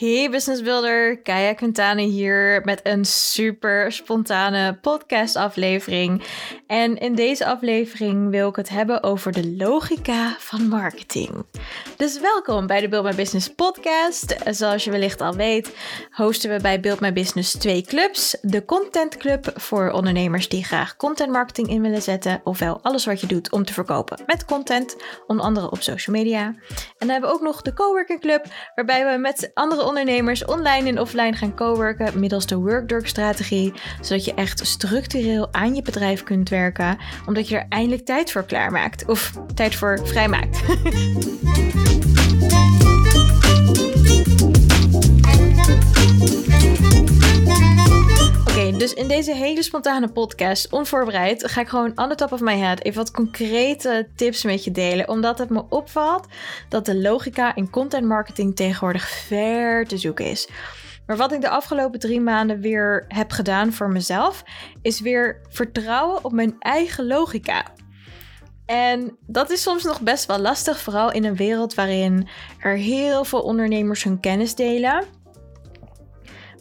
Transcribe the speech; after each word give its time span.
Hey 0.00 0.30
Business 0.30 0.62
Builder, 0.62 1.18
Kaya 1.22 1.54
Quintana 1.54 2.02
hier 2.02 2.62
met 2.64 2.80
een 2.82 3.04
super 3.04 3.92
spontane 3.92 4.78
podcast 4.80 5.36
aflevering. 5.36 6.22
En 6.66 6.98
in 6.98 7.14
deze 7.14 7.46
aflevering 7.46 8.30
wil 8.30 8.48
ik 8.48 8.56
het 8.56 8.68
hebben 8.68 9.02
over 9.02 9.32
de 9.32 9.54
logica 9.56 10.36
van 10.38 10.68
marketing. 10.68 11.44
Dus 11.96 12.20
welkom 12.20 12.66
bij 12.66 12.80
de 12.80 12.88
Build 12.88 13.04
My 13.04 13.14
Business 13.14 13.54
podcast. 13.54 14.36
Zoals 14.50 14.84
je 14.84 14.90
wellicht 14.90 15.20
al 15.20 15.34
weet, 15.34 15.76
hosten 16.10 16.50
we 16.50 16.60
bij 16.60 16.80
Build 16.80 17.00
My 17.00 17.12
Business 17.12 17.52
twee 17.52 17.82
clubs. 17.82 18.36
De 18.42 18.64
Content 18.64 19.16
Club 19.16 19.52
voor 19.54 19.90
ondernemers 19.90 20.48
die 20.48 20.64
graag 20.64 20.96
content 20.96 21.32
marketing 21.32 21.68
in 21.68 21.82
willen 21.82 22.02
zetten, 22.02 22.40
ofwel 22.44 22.78
alles 22.82 23.04
wat 23.04 23.20
je 23.20 23.26
doet 23.26 23.50
om 23.52 23.64
te 23.64 23.72
verkopen 23.72 24.18
met 24.26 24.44
content, 24.44 24.96
onder 25.26 25.44
andere 25.44 25.70
op 25.70 25.82
social 25.82 26.16
media. 26.16 26.44
En 26.44 26.56
dan 26.98 27.08
hebben 27.08 27.30
we 27.30 27.36
ook 27.36 27.42
nog 27.42 27.62
de 27.62 27.72
Coworking 27.72 28.20
Club, 28.20 28.44
waarbij 28.74 29.12
we 29.12 29.18
met 29.18 29.50
andere 29.54 29.88
ondernemers 29.90 30.44
online 30.44 30.88
en 30.88 31.00
offline 31.00 31.32
gaan 31.32 31.54
coworken 31.54 32.20
middels 32.20 32.46
de 32.46 32.56
Workdork-strategie, 32.56 33.72
zodat 34.00 34.24
je 34.24 34.34
echt 34.34 34.66
structureel 34.66 35.48
aan 35.52 35.74
je 35.74 35.82
bedrijf 35.82 36.22
kunt 36.22 36.48
werken, 36.48 36.98
omdat 37.26 37.48
je 37.48 37.56
er 37.56 37.66
eindelijk 37.68 38.04
tijd 38.04 38.32
voor 38.32 38.44
klaarmaakt 38.44 39.06
of 39.06 39.32
tijd 39.54 39.74
voor 39.74 40.00
vrijmaakt. 40.04 40.60
Dus 48.78 48.94
in 48.94 49.08
deze 49.08 49.34
hele 49.34 49.62
spontane 49.62 50.08
podcast, 50.08 50.72
onvoorbereid, 50.72 51.50
ga 51.50 51.60
ik 51.60 51.68
gewoon 51.68 51.92
on 51.94 52.08
the 52.08 52.14
top 52.14 52.32
of 52.32 52.40
my 52.40 52.56
head 52.56 52.82
even 52.82 52.98
wat 52.98 53.10
concrete 53.10 54.08
tips 54.16 54.44
met 54.44 54.64
je 54.64 54.70
delen. 54.70 55.08
Omdat 55.08 55.38
het 55.38 55.50
me 55.50 55.64
opvalt 55.68 56.26
dat 56.68 56.86
de 56.86 56.96
logica 56.96 57.54
in 57.54 57.70
content 57.70 58.06
marketing 58.06 58.56
tegenwoordig 58.56 59.08
ver 59.08 59.86
te 59.86 59.98
zoeken 59.98 60.24
is. 60.24 60.48
Maar 61.06 61.16
wat 61.16 61.32
ik 61.32 61.40
de 61.40 61.48
afgelopen 61.48 62.00
drie 62.00 62.20
maanden 62.20 62.60
weer 62.60 63.04
heb 63.08 63.30
gedaan 63.30 63.72
voor 63.72 63.90
mezelf, 63.90 64.42
is 64.82 65.00
weer 65.00 65.40
vertrouwen 65.48 66.24
op 66.24 66.32
mijn 66.32 66.56
eigen 66.58 67.06
logica. 67.06 67.64
En 68.66 69.16
dat 69.26 69.50
is 69.50 69.62
soms 69.62 69.84
nog 69.84 70.00
best 70.00 70.26
wel 70.26 70.38
lastig, 70.38 70.80
vooral 70.80 71.12
in 71.12 71.24
een 71.24 71.36
wereld 71.36 71.74
waarin 71.74 72.28
er 72.58 72.76
heel 72.76 73.24
veel 73.24 73.40
ondernemers 73.40 74.02
hun 74.02 74.20
kennis 74.20 74.54
delen 74.54 75.04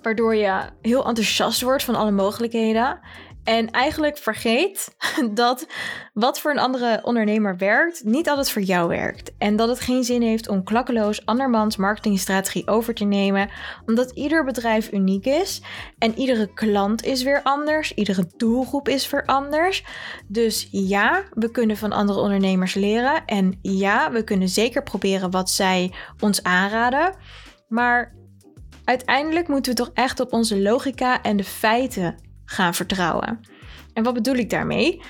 waardoor 0.02 0.36
je 0.36 0.62
heel 0.82 1.06
enthousiast 1.06 1.62
wordt 1.62 1.84
van 1.84 1.96
alle 1.96 2.12
mogelijkheden. 2.12 3.00
En 3.44 3.72
eigenlijk 3.72 4.18
vergeet 4.18 4.96
dat 5.34 5.68
wat 6.14 6.40
voor 6.40 6.52
een 6.52 6.60
andere 6.60 7.00
ondernemer 7.04 7.58
werkt, 7.58 8.04
niet 8.04 8.30
altijd 8.30 8.52
voor 8.52 8.62
jou 8.62 8.88
werkt. 8.88 9.32
En 9.38 9.56
dat 9.56 9.70
het 9.70 9.80
geen 9.80 10.04
zin 10.04 10.22
heeft 10.22 10.48
om 10.48 10.64
klakkeloos 10.64 11.26
andermans 11.26 11.78
marketingstrategie 11.78 12.68
over 12.68 12.94
te 12.94 13.04
nemen, 13.04 13.50
omdat 13.86 14.12
ieder 14.12 14.44
bedrijf 14.44 14.92
uniek 14.92 15.26
is 15.26 15.62
en 15.98 16.18
iedere 16.18 16.54
klant 16.54 17.06
is 17.06 17.24
weer 17.24 17.42
anders, 17.44 17.94
iedere 17.94 18.32
doelgroep 18.38 18.88
is 18.88 19.10
weer 19.10 19.26
anders. 19.26 19.84
Dus 20.28 20.68
ja, 20.72 21.24
we 21.30 21.52
kunnen 21.52 21.78
van 21.78 21.92
andere 21.92 22.20
ondernemers 22.20 22.74
leren 22.74 23.26
en 23.26 23.60
ja, 23.62 24.12
we 24.12 24.24
kunnen 24.24 24.50
zeker 24.50 24.84
proberen 24.84 25.32
wat 25.32 25.50
zij 25.50 25.94
ons 26.20 26.44
aanraden. 26.44 27.16
Maar 27.68 28.19
uiteindelijk 28.90 29.48
moeten 29.48 29.72
we 29.72 29.78
toch 29.78 29.92
echt 29.94 30.20
op 30.20 30.34
onze 30.34 30.62
logica 30.62 31.22
en 31.22 31.38
de 31.38 31.44
feiten 31.44 32.16
gaan 32.46 32.74
vertrouwen. 32.74 33.40
En 33.94 34.04
wat 34.04 34.14
bedoel 34.14 34.36
ik 34.36 34.50
daarmee? 34.50 35.02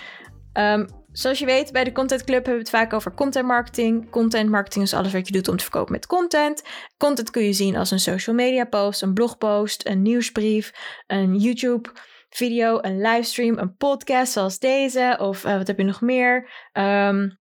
Ehm, 0.53 0.88
zoals 1.11 1.39
je 1.39 1.45
weet, 1.45 1.71
bij 1.71 1.83
de 1.83 1.91
Content 1.91 2.23
Club 2.23 2.45
hebben 2.45 2.53
we 2.53 2.59
het 2.59 2.69
vaak 2.69 2.94
over 2.94 3.13
content 3.13 3.47
marketing. 3.47 4.09
Content 4.09 4.49
marketing 4.49 4.86
is 4.86 4.94
alles 4.94 5.13
wat 5.13 5.27
je 5.27 5.33
doet 5.33 5.47
om 5.47 5.58
te 5.58 5.63
verkopen 5.63 5.91
met 5.91 6.08
content. 6.08 6.63
Content 6.97 7.30
kun 7.30 7.44
je 7.44 7.53
zien 7.53 7.75
als 7.75 7.91
een 7.91 7.99
social 7.99 8.36
media 8.36 8.66
post, 8.66 9.02
een 9.02 9.13
blogpost, 9.13 9.88
een 9.88 10.02
nieuwsbrief, 10.02 10.71
een 11.08 11.36
YouTube 11.36 11.89
video, 12.30 12.77
een 12.81 13.02
livestream, 13.02 13.58
een 13.58 13.75
podcast 13.75 14.31
zoals 14.31 14.59
deze. 14.59 15.17
Of 15.19 15.45
uh, 15.45 15.58
wat 15.58 15.67
heb 15.67 15.77
je 15.77 15.83
nog 15.83 16.02
meer? 16.02 16.49
Um, 16.73 17.37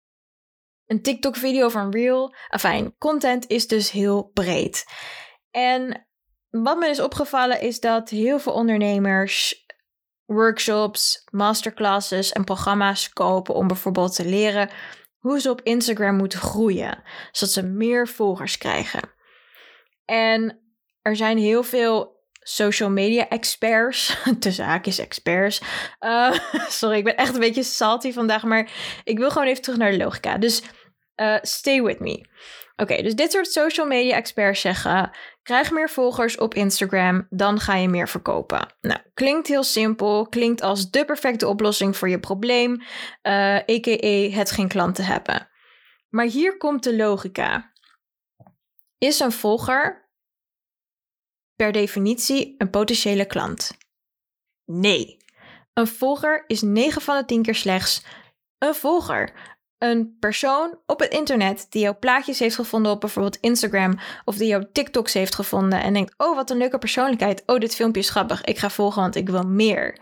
een 0.86 1.02
TikTok 1.02 1.36
video 1.36 1.66
of 1.66 1.74
een 1.74 1.92
reel. 1.92 2.36
Enfin, 2.50 2.96
content 2.98 3.48
is 3.48 3.68
dus 3.68 3.92
heel 3.92 4.30
breed. 4.34 4.86
En 5.52 6.08
wat 6.50 6.78
me 6.78 6.88
is 6.88 7.00
opgevallen 7.00 7.62
is 7.62 7.80
dat 7.80 8.10
heel 8.10 8.40
veel 8.40 8.54
ondernemers 8.54 9.66
workshops, 10.26 11.24
masterclasses 11.32 12.32
en 12.32 12.44
programma's 12.44 13.14
kopen 13.14 13.56
om 13.56 13.68
bijvoorbeeld 13.68 14.16
te 14.16 14.26
leren 14.26 14.70
hoe 15.18 15.40
ze 15.40 15.50
op 15.50 15.62
Instagram 15.62 16.16
moeten 16.16 16.40
groeien, 16.40 17.04
zodat 17.32 17.54
ze 17.54 17.64
meer 17.64 18.08
volgers 18.08 18.58
krijgen. 18.58 19.02
En 20.06 20.60
er 21.02 21.16
zijn 21.16 21.38
heel 21.38 21.64
veel 21.64 22.16
social 22.40 22.90
media 22.90 23.30
experts, 23.30 24.18
de 24.40 24.80
is 24.84 25.00
experts. 25.00 25.62
Uh, 26.00 26.32
sorry, 26.70 26.98
ik 26.98 27.04
ben 27.04 27.18
echt 27.18 27.34
een 27.34 27.40
beetje 27.40 27.64
salty 27.64 28.14
vandaag, 28.14 28.44
maar 28.44 28.72
ik 29.04 29.18
wil 29.18 29.32
gewoon 29.32 29.48
even 29.48 29.62
terug 29.62 29.78
naar 29.78 29.92
de 29.92 29.98
logica. 29.98 30.38
Dus 30.38 30.62
uh, 31.22 31.38
stay 31.42 31.82
with 31.82 32.00
me. 32.00 32.26
Oké, 32.76 33.02
dus 33.02 33.16
dit 33.16 33.32
soort 33.32 33.52
social 33.52 33.88
media 33.88 34.16
experts 34.16 34.62
zeggen: 34.62 35.12
krijg 35.44 35.72
meer 35.72 35.90
volgers 35.90 36.38
op 36.38 36.54
Instagram, 36.54 37.28
dan 37.30 37.60
ga 37.60 37.76
je 37.76 37.90
meer 37.90 38.10
verkopen. 38.10 38.76
Nou, 38.82 39.00
klinkt 39.14 39.48
heel 39.48 39.64
simpel, 39.64 40.28
klinkt 40.28 40.62
als 40.62 40.92
de 40.92 41.06
perfecte 41.06 41.48
oplossing 41.48 41.98
voor 41.98 42.10
je 42.10 42.20
probleem, 42.20 42.82
uh, 43.24 43.56
eh, 43.56 43.76
a.k.a. 43.76 44.38
het 44.38 44.52
geen 44.52 44.68
klanten 44.68 45.06
hebben. 45.06 45.50
Maar 46.10 46.26
hier 46.26 46.58
komt 46.58 46.84
de 46.84 46.96
logica. 46.96 47.72
Is 48.98 49.20
een 49.20 49.32
volger 49.32 50.10
per 51.56 51.72
definitie 51.72 52.56
een 52.58 52.70
potentiële 52.70 53.26
klant? 53.26 53.78
Nee. 54.66 55.18
Een 55.74 55.88
volger 55.88 56.44
is 56.48 56.62
9 56.62 57.02
van 57.02 57.18
de 57.18 57.26
10 57.26 57.42
keer 57.42 57.56
slechts 57.56 58.04
een 58.58 58.76
volger 58.76 59.57
een 59.78 60.16
persoon 60.20 60.80
op 60.86 61.00
het 61.00 61.12
internet 61.12 61.68
die 61.70 61.82
jouw 61.82 61.98
plaatjes 62.00 62.40
heeft 62.40 62.56
gevonden 62.56 62.92
op 62.92 63.00
bijvoorbeeld 63.00 63.38
Instagram 63.38 64.00
of 64.26 64.36
die 64.36 64.48
jouw 64.48 64.70
TikToks 64.72 65.14
heeft 65.14 65.36
gevonden 65.36 65.82
en 65.82 65.94
denkt: 65.94 66.14
Oh, 66.18 66.36
wat 66.36 66.50
een 66.50 66.58
leuke 66.58 66.78
persoonlijkheid. 66.78 67.44
Oh, 67.46 67.60
dit 67.60 67.76
filmpje 67.76 68.02
is 68.02 68.10
grappig. 68.10 68.44
Ik 68.44 68.58
ga 68.58 68.70
volgen, 68.70 69.02
want 69.02 69.16
ik 69.16 69.30
wil 69.30 69.44
meer. 69.44 70.00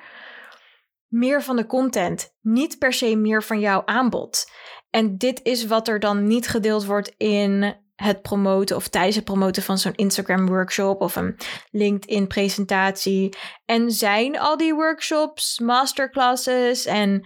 Meer 1.07 1.43
van 1.43 1.55
de 1.55 1.65
content, 1.65 2.35
niet 2.41 2.79
per 2.79 2.93
se 2.93 3.15
meer 3.15 3.43
van 3.43 3.59
jouw 3.59 3.81
aanbod. 3.85 4.51
En 4.89 5.17
dit 5.17 5.39
is 5.43 5.65
wat 5.65 5.87
er 5.87 5.99
dan 5.99 6.27
niet 6.27 6.47
gedeeld 6.47 6.85
wordt 6.85 7.13
in 7.17 7.75
het 7.95 8.21
promoten 8.21 8.75
of 8.75 8.87
tijdens 8.87 9.15
het 9.15 9.25
promoten 9.25 9.63
van 9.63 9.77
zo'n 9.77 9.95
Instagram 9.95 10.47
workshop 10.47 11.01
of 11.01 11.15
een 11.15 11.37
LinkedIn 11.71 12.27
presentatie. 12.27 13.35
En 13.65 13.91
zijn 13.91 14.39
al 14.39 14.57
die 14.57 14.73
workshops, 14.73 15.59
masterclasses 15.59 16.85
en 16.85 17.25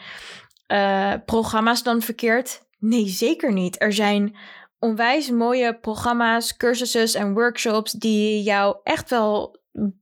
uh, 0.71 1.13
programma's 1.25 1.83
dan 1.83 2.01
verkeerd? 2.01 2.67
Nee, 2.79 3.07
zeker 3.07 3.53
niet. 3.53 3.81
Er 3.81 3.93
zijn 3.93 4.35
onwijs 4.79 5.29
mooie 5.29 5.79
programma's, 5.79 6.57
cursussen 6.57 7.19
en 7.19 7.33
workshops 7.33 7.91
die 7.91 8.43
jou 8.43 8.77
echt 8.83 9.09
wel 9.09 9.57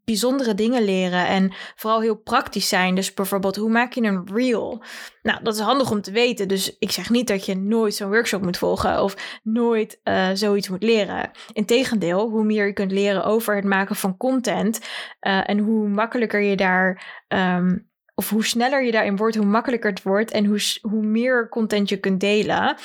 bijzondere 0.06 0.54
dingen 0.54 0.84
leren 0.84 1.28
en 1.28 1.54
vooral 1.76 2.02
heel 2.02 2.16
praktisch 2.16 2.68
zijn. 2.68 2.96
Dus 2.96 3.14
bijvoorbeeld, 3.14 3.56
hoe 3.56 3.70
maak 3.70 3.94
je 3.94 4.02
een 4.02 4.28
reel? 4.34 4.84
Nou, 5.22 5.44
dat 5.44 5.54
is 5.54 5.60
handig 5.60 5.92
om 5.92 6.02
te 6.02 6.12
weten. 6.12 6.48
Dus 6.48 6.78
ik 6.80 6.92
zeg 6.92 7.10
niet 7.10 7.28
dat 7.28 7.46
je 7.46 7.56
nooit 7.56 7.96
zo'n 7.96 8.10
workshop 8.10 8.42
moet 8.42 8.58
volgen 8.58 9.04
of 9.04 9.40
nooit 9.44 10.00
uh, 10.04 10.30
zoiets 10.34 10.70
moet 10.70 10.84
leren. 10.84 11.32
Integendeel, 11.54 12.30
hoe 12.30 12.44
meer 12.44 12.66
je 12.66 12.74
kunt 12.74 12.92
leren 12.92 13.26
over 13.26 13.56
het 13.56 13.66
maken 13.66 13.96
van 13.96 14.18
content 14.18 14.80
uh, 15.22 15.50
en 15.50 15.60
hoe 15.60 15.88
makkelijker 15.88 16.42
je 16.42 16.56
daar 16.56 17.04
um, 17.28 17.87
of 18.18 18.30
hoe 18.30 18.46
sneller 18.46 18.84
je 18.84 18.92
daarin 18.92 19.16
wordt, 19.16 19.36
hoe 19.36 19.46
makkelijker 19.46 19.90
het 19.90 20.04
wordt 20.04 20.32
en 20.32 20.46
hoe, 20.46 20.60
hoe 20.82 21.06
meer 21.06 21.50
content 21.50 21.90
je 21.90 22.00
kunt 22.00 22.20
delen. 22.20 22.78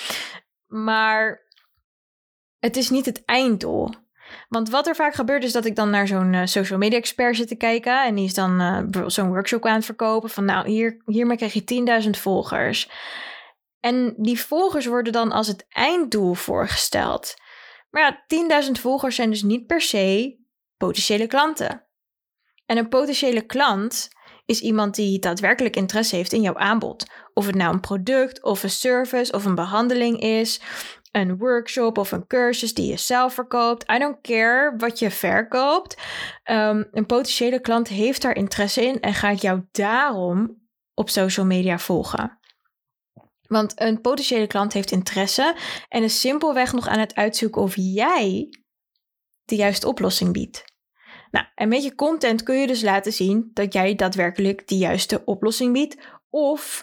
Maar 0.66 1.46
het 2.58 2.76
is 2.76 2.90
niet 2.90 3.06
het 3.06 3.24
einddoel. 3.24 3.90
Want 4.48 4.70
wat 4.70 4.86
er 4.86 4.94
vaak 4.94 5.14
gebeurt 5.14 5.44
is 5.44 5.52
dat 5.52 5.64
ik 5.64 5.76
dan 5.76 5.90
naar 5.90 6.06
zo'n 6.06 6.32
uh, 6.32 6.44
social 6.44 6.78
media 6.78 6.98
expert 6.98 7.36
zit 7.36 7.48
te 7.48 7.56
kijken. 7.56 8.04
En 8.04 8.14
die 8.14 8.24
is 8.24 8.34
dan 8.34 8.60
uh, 8.60 9.06
zo'n 9.06 9.28
workshop 9.28 9.66
aan 9.66 9.74
het 9.74 9.84
verkopen. 9.84 10.30
Van 10.30 10.44
nou, 10.44 10.68
hier, 10.68 11.02
hiermee 11.06 11.36
krijg 11.36 11.52
je 11.52 12.02
10.000 12.04 12.10
volgers. 12.10 12.90
En 13.80 14.14
die 14.16 14.40
volgers 14.40 14.86
worden 14.86 15.12
dan 15.12 15.32
als 15.32 15.46
het 15.46 15.66
einddoel 15.68 16.34
voorgesteld. 16.34 17.34
Maar 17.90 18.24
ja, 18.28 18.64
10.000 18.66 18.70
volgers 18.72 19.16
zijn 19.16 19.30
dus 19.30 19.42
niet 19.42 19.66
per 19.66 19.80
se 19.80 20.38
potentiële 20.76 21.26
klanten. 21.26 21.86
En 22.66 22.76
een 22.76 22.88
potentiële 22.88 23.42
klant 23.42 24.10
is 24.52 24.60
iemand 24.60 24.94
die 24.94 25.18
daadwerkelijk 25.18 25.76
interesse 25.76 26.16
heeft 26.16 26.32
in 26.32 26.40
jouw 26.40 26.56
aanbod. 26.56 27.06
Of 27.34 27.46
het 27.46 27.54
nou 27.54 27.72
een 27.74 27.80
product 27.80 28.42
of 28.42 28.62
een 28.62 28.70
service 28.70 29.32
of 29.32 29.44
een 29.44 29.54
behandeling 29.54 30.20
is, 30.20 30.60
een 31.10 31.38
workshop 31.38 31.98
of 31.98 32.12
een 32.12 32.26
cursus 32.26 32.74
die 32.74 32.86
je 32.86 32.96
zelf 32.96 33.34
verkoopt. 33.34 33.90
I 33.90 33.98
don't 33.98 34.20
care 34.20 34.74
wat 34.76 34.98
je 34.98 35.10
verkoopt. 35.10 35.96
Um, 36.50 36.88
een 36.90 37.06
potentiële 37.06 37.60
klant 37.60 37.88
heeft 37.88 38.22
daar 38.22 38.36
interesse 38.36 38.86
in 38.86 39.00
en 39.00 39.14
gaat 39.14 39.42
jou 39.42 39.62
daarom 39.70 40.60
op 40.94 41.10
social 41.10 41.46
media 41.46 41.78
volgen. 41.78 42.38
Want 43.48 43.80
een 43.80 44.00
potentiële 44.00 44.46
klant 44.46 44.72
heeft 44.72 44.90
interesse 44.90 45.56
en 45.88 46.02
is 46.02 46.20
simpelweg 46.20 46.72
nog 46.72 46.88
aan 46.88 46.98
het 46.98 47.14
uitzoeken 47.14 47.62
of 47.62 47.72
jij 47.76 48.48
de 49.44 49.56
juiste 49.56 49.88
oplossing 49.88 50.32
biedt. 50.32 50.71
Nou, 51.32 51.46
en 51.54 51.68
met 51.68 51.84
je 51.84 51.94
content 51.94 52.42
kun 52.42 52.56
je 52.56 52.66
dus 52.66 52.82
laten 52.82 53.12
zien 53.12 53.50
dat 53.52 53.72
jij 53.72 53.94
daadwerkelijk 53.94 54.68
de 54.68 54.76
juiste 54.76 55.22
oplossing 55.24 55.72
biedt 55.72 55.96
of 56.30 56.82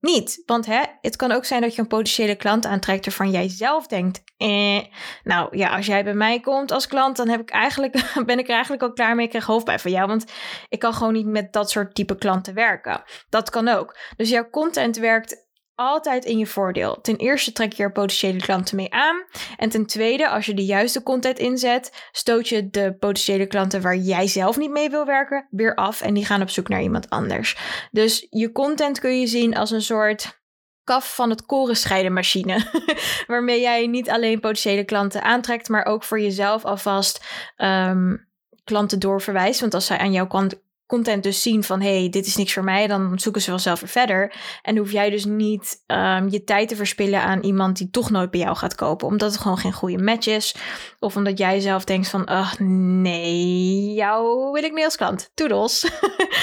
niet. 0.00 0.42
Want 0.46 0.66
hè, 0.66 0.82
het 1.00 1.16
kan 1.16 1.32
ook 1.32 1.44
zijn 1.44 1.60
dat 1.60 1.74
je 1.74 1.80
een 1.80 1.86
potentiële 1.86 2.36
klant 2.36 2.66
aantrekt 2.66 3.04
waarvan 3.04 3.30
jij 3.30 3.48
zelf 3.48 3.86
denkt: 3.86 4.22
eh, 4.36 4.80
nou 5.22 5.56
ja, 5.56 5.76
als 5.76 5.86
jij 5.86 6.04
bij 6.04 6.14
mij 6.14 6.40
komt 6.40 6.72
als 6.72 6.86
klant, 6.86 7.16
dan 7.16 7.28
heb 7.28 7.40
ik 7.40 7.50
eigenlijk, 7.50 7.92
ben 8.26 8.38
ik 8.38 8.48
er 8.48 8.54
eigenlijk 8.54 8.82
al 8.82 8.92
klaar 8.92 9.14
mee. 9.14 9.24
Ik 9.24 9.30
krijg 9.30 9.46
hoofdpijn 9.46 9.80
van 9.80 9.90
jou, 9.90 10.06
want 10.06 10.32
ik 10.68 10.78
kan 10.78 10.94
gewoon 10.94 11.12
niet 11.12 11.26
met 11.26 11.52
dat 11.52 11.70
soort 11.70 11.94
type 11.94 12.16
klanten 12.16 12.54
werken. 12.54 13.02
Dat 13.28 13.50
kan 13.50 13.68
ook. 13.68 13.98
Dus 14.16 14.30
jouw 14.30 14.50
content 14.50 14.96
werkt 14.96 15.45
altijd 15.76 16.24
in 16.24 16.38
je 16.38 16.46
voordeel. 16.46 17.00
Ten 17.00 17.16
eerste 17.16 17.52
trek 17.52 17.72
je 17.72 17.82
er 17.82 17.92
potentiële 17.92 18.38
klanten 18.38 18.76
mee 18.76 18.92
aan. 18.92 19.24
En 19.56 19.68
ten 19.68 19.86
tweede, 19.86 20.28
als 20.28 20.46
je 20.46 20.54
de 20.54 20.64
juiste 20.64 21.02
content 21.02 21.38
inzet, 21.38 22.08
stoot 22.12 22.48
je 22.48 22.70
de 22.70 22.96
potentiële 22.98 23.46
klanten 23.46 23.82
waar 23.82 23.96
jij 23.96 24.26
zelf 24.26 24.56
niet 24.56 24.70
mee 24.70 24.90
wil 24.90 25.04
werken 25.04 25.46
weer 25.50 25.74
af 25.74 26.00
en 26.00 26.14
die 26.14 26.24
gaan 26.24 26.42
op 26.42 26.50
zoek 26.50 26.68
naar 26.68 26.82
iemand 26.82 27.10
anders. 27.10 27.56
Dus 27.90 28.26
je 28.30 28.52
content 28.52 29.00
kun 29.00 29.20
je 29.20 29.26
zien 29.26 29.56
als 29.56 29.70
een 29.70 29.82
soort 29.82 30.44
kaf 30.84 31.14
van 31.14 31.30
het 31.30 31.46
korenscheidenmachine. 31.46 32.84
Waarmee 33.26 33.60
jij 33.60 33.86
niet 33.86 34.10
alleen 34.10 34.40
potentiële 34.40 34.84
klanten 34.84 35.22
aantrekt, 35.22 35.68
maar 35.68 35.84
ook 35.84 36.04
voor 36.04 36.20
jezelf 36.20 36.64
alvast 36.64 37.24
um, 37.56 38.28
klanten 38.64 38.98
doorverwijst. 38.98 39.60
Want 39.60 39.74
als 39.74 39.86
zij 39.86 39.98
aan 39.98 40.12
jouw 40.12 40.26
kant 40.26 40.64
content 40.86 41.22
dus 41.22 41.42
zien 41.42 41.64
van 41.64 41.80
hey, 41.80 42.08
dit 42.08 42.26
is 42.26 42.36
niks 42.36 42.52
voor 42.52 42.64
mij, 42.64 42.86
dan 42.86 43.18
zoeken 43.18 43.42
ze 43.42 43.50
wel 43.50 43.58
zelf 43.58 43.80
weer 43.80 43.88
verder. 43.88 44.34
En 44.62 44.76
hoef 44.76 44.92
jij 44.92 45.10
dus 45.10 45.24
niet 45.24 45.82
um, 45.86 46.28
je 46.30 46.44
tijd 46.44 46.68
te 46.68 46.76
verspillen 46.76 47.22
aan 47.22 47.42
iemand 47.42 47.76
die 47.76 47.90
toch 47.90 48.10
nooit 48.10 48.30
bij 48.30 48.40
jou 48.40 48.56
gaat 48.56 48.74
kopen, 48.74 49.06
omdat 49.06 49.32
het 49.32 49.40
gewoon 49.40 49.58
geen 49.58 49.72
goede 49.72 50.02
match 50.02 50.26
is. 50.26 50.54
Of 50.98 51.16
omdat 51.16 51.38
jij 51.38 51.60
zelf 51.60 51.84
denkt 51.84 52.08
van, 52.08 52.24
ach 52.24 52.58
nee, 52.58 53.92
jou 53.92 54.52
wil 54.52 54.64
ik 54.64 54.72
niet 54.72 54.84
als 54.84 54.96
klant. 54.96 55.30
Toedels. 55.34 55.90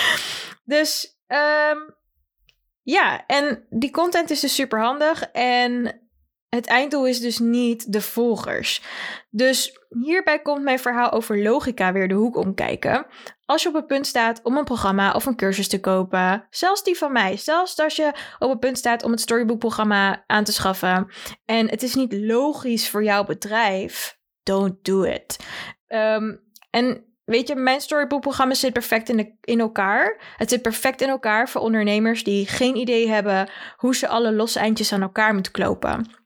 dus 0.63 1.17
um, 1.27 1.95
ja, 2.83 3.25
en 3.25 3.65
die 3.69 3.91
content 3.91 4.29
is 4.29 4.39
dus 4.39 4.55
super 4.55 4.81
handig. 4.81 5.23
En 5.31 6.01
het 6.55 6.67
einddoel 6.67 7.07
is 7.07 7.19
dus 7.19 7.39
niet 7.39 7.93
de 7.93 8.01
volgers. 8.01 8.81
Dus 9.29 9.79
hierbij 9.89 10.39
komt 10.39 10.63
mijn 10.63 10.79
verhaal 10.79 11.11
over 11.11 11.43
logica 11.43 11.91
weer 11.91 12.07
de 12.07 12.13
hoek 12.13 12.35
omkijken. 12.35 13.05
Als 13.45 13.63
je 13.63 13.69
op 13.69 13.75
het 13.75 13.87
punt 13.87 14.07
staat 14.07 14.39
om 14.43 14.57
een 14.57 14.63
programma 14.63 15.11
of 15.11 15.25
een 15.25 15.35
cursus 15.35 15.67
te 15.67 15.79
kopen, 15.79 16.47
zelfs 16.49 16.83
die 16.83 16.97
van 16.97 17.11
mij, 17.11 17.37
zelfs 17.37 17.79
als 17.79 17.95
je 17.95 18.11
op 18.39 18.49
het 18.49 18.59
punt 18.59 18.77
staat 18.77 19.03
om 19.03 19.11
het 19.11 19.21
Storybook-programma 19.21 20.23
aan 20.27 20.43
te 20.43 20.53
schaffen 20.53 21.07
en 21.45 21.69
het 21.69 21.83
is 21.83 21.95
niet 21.95 22.13
logisch 22.13 22.89
voor 22.89 23.03
jouw 23.03 23.23
bedrijf, 23.23 24.17
don't 24.43 24.85
do 24.85 25.03
it. 25.03 25.37
Um, 25.87 26.41
en 26.69 27.07
Weet 27.23 27.47
je, 27.47 27.55
mijn 27.55 27.81
storybook-programma 27.81 28.53
zit 28.53 28.73
perfect 28.73 29.09
in, 29.09 29.37
in 29.41 29.59
elkaar. 29.59 30.33
Het 30.37 30.49
zit 30.49 30.61
perfect 30.61 31.01
in 31.01 31.09
elkaar 31.09 31.49
voor 31.49 31.61
ondernemers 31.61 32.23
die 32.23 32.47
geen 32.47 32.75
idee 32.75 33.09
hebben 33.09 33.49
hoe 33.77 33.95
ze 33.95 34.07
alle 34.07 34.33
losse 34.33 34.59
eindjes 34.59 34.93
aan 34.93 35.01
elkaar 35.01 35.33
moeten 35.33 35.51
klopen 35.51 36.22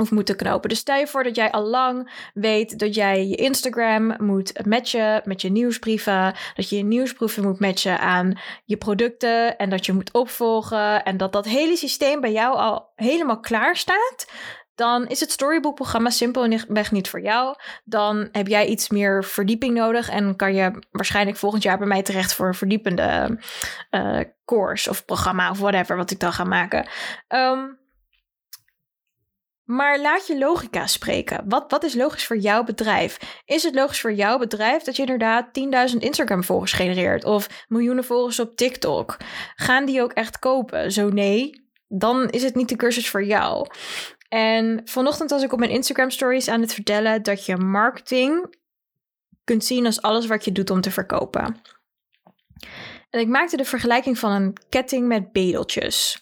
of 0.00 0.10
moeten 0.10 0.36
knopen. 0.36 0.68
Dus 0.68 0.78
stel 0.78 0.96
je 0.96 1.06
voor 1.06 1.24
dat 1.24 1.36
jij 1.36 1.50
al 1.50 1.62
lang 1.62 2.10
weet 2.34 2.78
dat 2.78 2.94
jij 2.94 3.26
je 3.26 3.34
Instagram 3.34 4.14
moet 4.18 4.66
matchen 4.66 5.22
met 5.24 5.42
je 5.42 5.50
nieuwsbrieven, 5.50 6.34
dat 6.54 6.68
je 6.68 6.76
je 6.76 6.84
nieuwsbrieven 6.84 7.42
moet 7.42 7.60
matchen 7.60 7.98
aan 7.98 8.38
je 8.64 8.76
producten 8.76 9.56
en 9.56 9.70
dat 9.70 9.86
je 9.86 9.92
moet 9.92 10.12
opvolgen 10.12 11.02
en 11.02 11.16
dat 11.16 11.32
dat 11.32 11.44
hele 11.44 11.76
systeem 11.76 12.20
bij 12.20 12.32
jou 12.32 12.56
al 12.56 12.92
helemaal 12.94 13.40
klaar 13.40 13.76
staat. 13.76 14.26
Dan 14.74 15.06
is 15.06 15.20
het 15.20 15.30
Storybook-programma 15.30 16.10
simpelweg 16.10 16.92
niet 16.92 17.08
voor 17.08 17.20
jou. 17.20 17.56
Dan 17.84 18.28
heb 18.32 18.46
jij 18.46 18.66
iets 18.66 18.88
meer 18.88 19.24
verdieping 19.24 19.74
nodig 19.74 20.08
en 20.08 20.36
kan 20.36 20.54
je 20.54 20.82
waarschijnlijk 20.90 21.36
volgend 21.36 21.62
jaar 21.62 21.78
bij 21.78 21.86
mij 21.86 22.02
terecht 22.02 22.34
voor 22.34 22.46
een 22.46 22.54
verdiepende 22.54 23.38
uh, 23.90 24.20
course 24.44 24.90
of 24.90 25.04
programma 25.04 25.50
of 25.50 25.58
whatever 25.58 25.96
wat 25.96 26.10
ik 26.10 26.20
dan 26.20 26.32
ga 26.32 26.44
maken. 26.44 26.86
Um, 27.28 27.80
maar 29.74 30.00
laat 30.00 30.26
je 30.26 30.38
logica 30.38 30.86
spreken. 30.86 31.44
Wat, 31.48 31.70
wat 31.70 31.84
is 31.84 31.94
logisch 31.94 32.26
voor 32.26 32.36
jouw 32.36 32.64
bedrijf? 32.64 33.18
Is 33.44 33.62
het 33.62 33.74
logisch 33.74 34.00
voor 34.00 34.12
jouw 34.12 34.38
bedrijf 34.38 34.82
dat 34.82 34.96
je 34.96 35.02
inderdaad 35.02 35.46
10.000 35.92 35.98
Instagram-volgers 35.98 36.72
genereert 36.72 37.24
of 37.24 37.64
miljoenen 37.68 38.04
volgers 38.04 38.40
op 38.40 38.56
TikTok? 38.56 39.16
Gaan 39.56 39.84
die 39.84 40.02
ook 40.02 40.12
echt 40.12 40.38
kopen? 40.38 40.92
Zo 40.92 41.08
nee, 41.08 41.66
dan 41.88 42.28
is 42.28 42.42
het 42.42 42.54
niet 42.54 42.68
de 42.68 42.76
cursus 42.76 43.08
voor 43.08 43.24
jou. 43.24 43.66
En 44.28 44.80
vanochtend 44.84 45.30
was 45.30 45.42
ik 45.42 45.52
op 45.52 45.58
mijn 45.58 45.70
Instagram 45.70 46.10
stories 46.10 46.48
aan 46.48 46.60
het 46.60 46.74
vertellen 46.74 47.22
dat 47.22 47.46
je 47.46 47.56
marketing 47.56 48.54
kunt 49.44 49.64
zien 49.64 49.86
als 49.86 50.02
alles 50.02 50.26
wat 50.26 50.44
je 50.44 50.52
doet 50.52 50.70
om 50.70 50.80
te 50.80 50.90
verkopen. 50.90 51.60
En 53.10 53.20
ik 53.20 53.28
maakte 53.28 53.56
de 53.56 53.64
vergelijking 53.64 54.18
van 54.18 54.32
een 54.32 54.56
ketting 54.68 55.06
met 55.06 55.32
bedeltjes. 55.32 56.21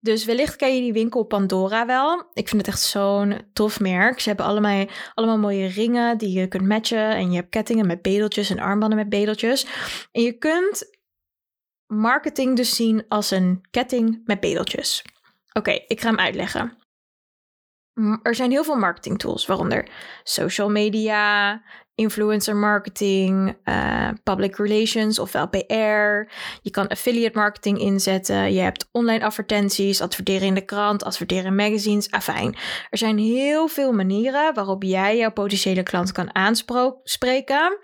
Dus 0.00 0.24
wellicht 0.24 0.56
ken 0.56 0.74
je 0.74 0.80
die 0.80 0.92
winkel 0.92 1.24
Pandora 1.24 1.86
wel. 1.86 2.30
Ik 2.32 2.48
vind 2.48 2.66
het 2.66 2.74
echt 2.74 2.82
zo'n 2.82 3.40
tof 3.52 3.80
merk. 3.80 4.20
Ze 4.20 4.28
hebben 4.28 4.46
allemaal, 4.46 4.86
allemaal 5.14 5.38
mooie 5.38 5.66
ringen 5.66 6.18
die 6.18 6.38
je 6.38 6.48
kunt 6.48 6.66
matchen. 6.66 7.10
En 7.10 7.30
je 7.30 7.36
hebt 7.36 7.50
kettingen 7.50 7.86
met 7.86 8.02
bedeltjes 8.02 8.50
en 8.50 8.58
armbanden 8.58 8.98
met 8.98 9.08
bedeltjes. 9.08 9.66
En 10.12 10.22
je 10.22 10.32
kunt 10.32 10.96
marketing 11.86 12.56
dus 12.56 12.76
zien 12.76 13.04
als 13.08 13.30
een 13.30 13.60
ketting 13.70 14.20
met 14.24 14.40
bedeltjes. 14.40 15.04
Oké, 15.52 15.70
ik 15.70 16.00
ga 16.00 16.08
hem 16.08 16.18
uitleggen. 16.18 16.76
Er 18.22 18.34
zijn 18.34 18.50
heel 18.50 18.64
veel 18.64 18.76
marketing 18.76 19.18
tools, 19.18 19.46
waaronder 19.46 19.88
social 20.22 20.70
media, 20.70 21.62
influencer 21.98 22.56
marketing, 22.56 23.56
uh, 23.64 24.08
public 24.24 24.56
relations 24.56 25.18
ofwel 25.18 25.48
PR. 25.48 26.30
Je 26.62 26.70
kan 26.70 26.88
affiliate 26.88 27.38
marketing 27.38 27.78
inzetten. 27.78 28.52
Je 28.52 28.60
hebt 28.60 28.88
online 28.92 29.24
advertenties, 29.24 30.00
adverteren 30.00 30.46
in 30.46 30.54
de 30.54 30.64
krant, 30.64 31.04
adverteren 31.04 31.44
in 31.44 31.54
magazines. 31.54 32.10
Afijn. 32.10 32.56
Er 32.90 32.98
zijn 32.98 33.18
heel 33.18 33.68
veel 33.68 33.92
manieren 33.92 34.54
waarop 34.54 34.82
jij 34.82 35.16
jouw 35.16 35.32
potentiële 35.32 35.82
klant 35.82 36.12
kan 36.12 36.34
aanspreken 36.34 37.78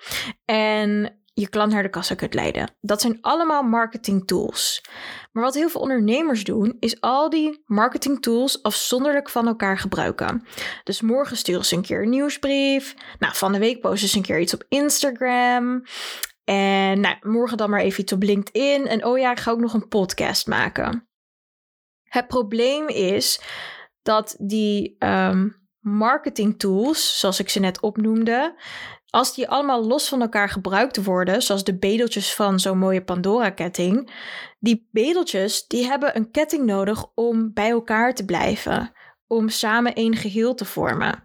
en 0.45 1.19
je 1.35 1.49
klant 1.49 1.73
naar 1.73 1.83
de 1.83 1.91
kassa 1.91 2.15
kunt 2.15 2.35
leiden. 2.35 2.77
Dat 2.81 3.01
zijn 3.01 3.19
allemaal 3.21 3.63
marketing 3.63 4.27
tools. 4.27 4.85
Maar 5.33 5.43
wat 5.45 5.55
heel 5.55 5.69
veel 5.69 5.81
ondernemers 5.81 6.45
doen, 6.45 6.77
is 6.79 7.01
al 7.01 7.31
die 7.31 7.63
marketing 7.67 8.23
tools 8.23 8.63
afzonderlijk 8.63 9.31
van 9.31 9.47
elkaar 9.47 9.79
gebruiken. 9.79 10.47
Dus 10.85 11.01
morgen 11.01 11.37
sturen 11.37 11.65
ze 11.65 11.77
een 11.77 11.83
keer 11.83 12.03
een 12.03 12.09
nieuwsbrief. 12.09 12.95
Nou, 13.19 13.35
van 13.35 13.53
de 13.53 13.59
week 13.59 13.81
posten 13.81 14.09
ze 14.09 14.17
een 14.17 14.23
keer 14.23 14.41
iets 14.41 14.55
op 14.55 14.65
Instagram. 14.69 15.83
En 16.45 17.01
nou, 17.01 17.17
morgen 17.21 17.57
dan 17.57 17.71
maar 17.71 17.81
even 17.81 18.01
iets 18.01 18.13
op 18.13 18.23
LinkedIn. 18.23 18.87
En 18.87 19.05
oh 19.05 19.19
ja, 19.19 19.31
ik 19.31 19.41
ga 19.41 19.51
ook 19.51 19.61
nog 19.61 19.75
een 19.75 19.89
podcast 19.89 20.47
maken. 20.47 21.09
Het 22.03 22.27
probleem 22.27 22.89
is 22.89 23.41
dat 24.03 24.37
die 24.39 24.97
um, 24.99 25.69
marketing 25.79 26.59
tools, 26.59 27.19
zoals 27.19 27.41
ik 27.41 27.49
ze 27.49 27.61
net 27.61 27.81
opnoemde, 27.81 28.55
als 29.15 29.35
die 29.35 29.49
allemaal 29.49 29.87
los 29.87 30.09
van 30.09 30.21
elkaar 30.21 30.49
gebruikt 30.49 31.05
worden, 31.05 31.43
zoals 31.43 31.65
de 31.65 31.79
bedeltjes 31.79 32.35
van 32.35 32.61
zo'n 32.61 32.79
mooie 32.79 33.05
Pandora-ketting, 33.05 34.11
die 34.59 34.89
bedeltjes 34.91 35.67
die 35.67 35.87
hebben 35.87 36.17
een 36.17 36.31
ketting 36.31 36.65
nodig 36.65 37.05
om 37.15 37.53
bij 37.53 37.71
elkaar 37.71 38.15
te 38.15 38.25
blijven, 38.25 38.93
om 39.27 39.49
samen 39.49 39.95
één 39.95 40.17
geheel 40.17 40.55
te 40.55 40.65
vormen. 40.65 41.23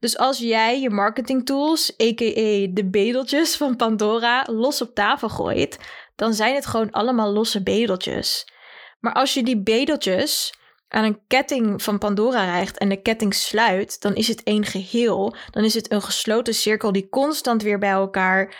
Dus 0.00 0.18
als 0.18 0.38
jij 0.38 0.80
je 0.80 0.90
marketing 0.90 1.46
tools, 1.46 1.90
a.k.a. 1.90 2.72
de 2.72 2.88
bedeltjes 2.90 3.56
van 3.56 3.76
Pandora, 3.76 4.46
los 4.50 4.82
op 4.82 4.94
tafel 4.94 5.28
gooit, 5.28 5.78
dan 6.16 6.34
zijn 6.34 6.54
het 6.54 6.66
gewoon 6.66 6.90
allemaal 6.90 7.32
losse 7.32 7.62
bedeltjes. 7.62 8.52
Maar 9.00 9.12
als 9.12 9.34
je 9.34 9.42
die 9.42 9.62
bedeltjes 9.62 10.54
aan 10.96 11.04
een 11.04 11.26
ketting 11.26 11.82
van 11.82 11.98
Pandora 11.98 12.44
rijgt 12.44 12.78
en 12.78 12.88
de 12.88 13.02
ketting 13.02 13.34
sluit, 13.34 14.00
dan 14.00 14.14
is 14.14 14.28
het 14.28 14.42
één 14.42 14.64
geheel. 14.64 15.36
Dan 15.50 15.64
is 15.64 15.74
het 15.74 15.92
een 15.92 16.02
gesloten 16.02 16.54
cirkel 16.54 16.92
die 16.92 17.08
constant 17.08 17.62
weer 17.62 17.78
bij 17.78 17.90
elkaar 17.90 18.54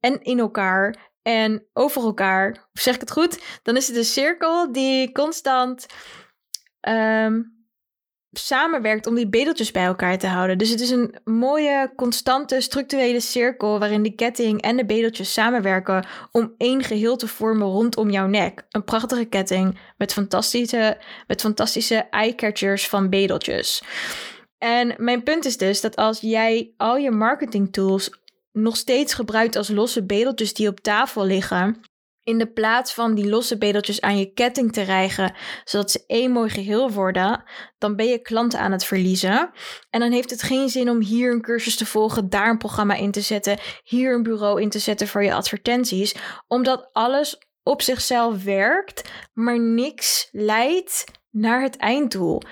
en 0.00 0.22
in 0.22 0.38
elkaar 0.38 1.12
en 1.22 1.66
over 1.72 2.02
elkaar. 2.02 2.68
Zeg 2.72 2.94
ik 2.94 3.00
het 3.00 3.10
goed? 3.10 3.42
Dan 3.62 3.76
is 3.76 3.88
het 3.88 3.96
een 3.96 4.04
cirkel 4.04 4.72
die 4.72 5.12
constant 5.12 5.86
um, 6.88 7.53
samenwerkt 8.38 9.06
om 9.06 9.14
die 9.14 9.28
bedeltjes 9.28 9.70
bij 9.70 9.84
elkaar 9.84 10.18
te 10.18 10.26
houden. 10.26 10.58
Dus 10.58 10.68
het 10.68 10.80
is 10.80 10.90
een 10.90 11.14
mooie, 11.24 11.92
constante, 11.96 12.60
structurele 12.60 13.20
cirkel 13.20 13.78
waarin 13.78 14.02
die 14.02 14.14
ketting 14.14 14.60
en 14.62 14.76
de 14.76 14.84
bedeltjes 14.84 15.32
samenwerken 15.32 16.06
om 16.32 16.54
één 16.58 16.82
geheel 16.82 17.16
te 17.16 17.28
vormen 17.28 17.66
rondom 17.66 18.10
jouw 18.10 18.26
nek. 18.26 18.64
Een 18.70 18.84
prachtige 18.84 19.24
ketting 19.24 19.78
met 19.96 20.12
fantastische, 20.12 20.98
met 21.26 21.40
fantastische 21.40 22.06
eye-catchers 22.10 22.88
van 22.88 23.08
bedeltjes. 23.08 23.82
En 24.58 24.94
mijn 24.96 25.22
punt 25.22 25.44
is 25.44 25.56
dus 25.56 25.80
dat 25.80 25.96
als 25.96 26.20
jij 26.20 26.72
al 26.76 26.96
je 26.96 27.10
marketing 27.10 27.72
tools 27.72 28.10
nog 28.52 28.76
steeds 28.76 29.14
gebruikt 29.14 29.56
als 29.56 29.68
losse 29.68 30.04
bedeltjes 30.04 30.54
die 30.54 30.68
op 30.68 30.80
tafel 30.80 31.24
liggen, 31.24 31.80
in 32.24 32.38
de 32.38 32.52
plaats 32.52 32.94
van 32.94 33.14
die 33.14 33.28
losse 33.28 33.58
bedeltjes 33.58 34.00
aan 34.00 34.18
je 34.18 34.32
ketting 34.32 34.72
te 34.72 34.82
rijgen, 34.82 35.34
zodat 35.64 35.90
ze 35.90 36.04
één 36.06 36.30
mooi 36.30 36.50
geheel 36.50 36.90
worden, 36.90 37.42
dan 37.78 37.96
ben 37.96 38.06
je 38.06 38.18
klanten 38.18 38.58
aan 38.58 38.72
het 38.72 38.84
verliezen. 38.84 39.50
En 39.90 40.00
dan 40.00 40.12
heeft 40.12 40.30
het 40.30 40.42
geen 40.42 40.68
zin 40.68 40.90
om 40.90 41.00
hier 41.00 41.32
een 41.32 41.42
cursus 41.42 41.76
te 41.76 41.86
volgen, 41.86 42.30
daar 42.30 42.50
een 42.50 42.58
programma 42.58 42.94
in 42.94 43.10
te 43.10 43.20
zetten, 43.20 43.58
hier 43.82 44.14
een 44.14 44.22
bureau 44.22 44.60
in 44.60 44.70
te 44.70 44.78
zetten 44.78 45.08
voor 45.08 45.24
je 45.24 45.34
advertenties, 45.34 46.14
omdat 46.46 46.88
alles 46.92 47.38
op 47.62 47.82
zichzelf 47.82 48.44
werkt, 48.44 49.10
maar 49.32 49.60
niks 49.60 50.28
leidt 50.32 51.04
naar 51.30 51.62
het 51.62 51.76
einddoel. 51.76 52.42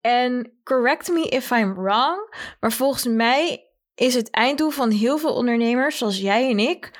En 0.00 0.52
correct 0.62 1.08
me 1.08 1.28
if 1.28 1.50
I'm 1.50 1.74
wrong, 1.74 2.34
maar 2.60 2.72
volgens 2.72 3.04
mij 3.04 3.70
is 3.94 4.14
het 4.14 4.30
einddoel 4.30 4.70
van 4.70 4.90
heel 4.90 5.18
veel 5.18 5.34
ondernemers, 5.34 5.98
zoals 5.98 6.18
jij 6.18 6.50
en 6.50 6.58
ik, 6.58 6.90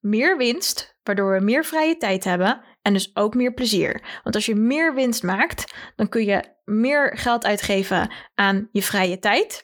meer 0.00 0.36
winst, 0.36 0.91
waardoor 1.02 1.38
we 1.38 1.44
meer 1.44 1.64
vrije 1.64 1.96
tijd 1.96 2.24
hebben 2.24 2.60
en 2.82 2.92
dus 2.92 3.10
ook 3.14 3.34
meer 3.34 3.54
plezier. 3.54 4.20
Want 4.22 4.34
als 4.34 4.46
je 4.46 4.54
meer 4.54 4.94
winst 4.94 5.22
maakt, 5.22 5.74
dan 5.96 6.08
kun 6.08 6.24
je 6.24 6.44
meer 6.64 7.16
geld 7.16 7.44
uitgeven 7.44 8.12
aan 8.34 8.68
je 8.72 8.82
vrije 8.82 9.18
tijd. 9.18 9.62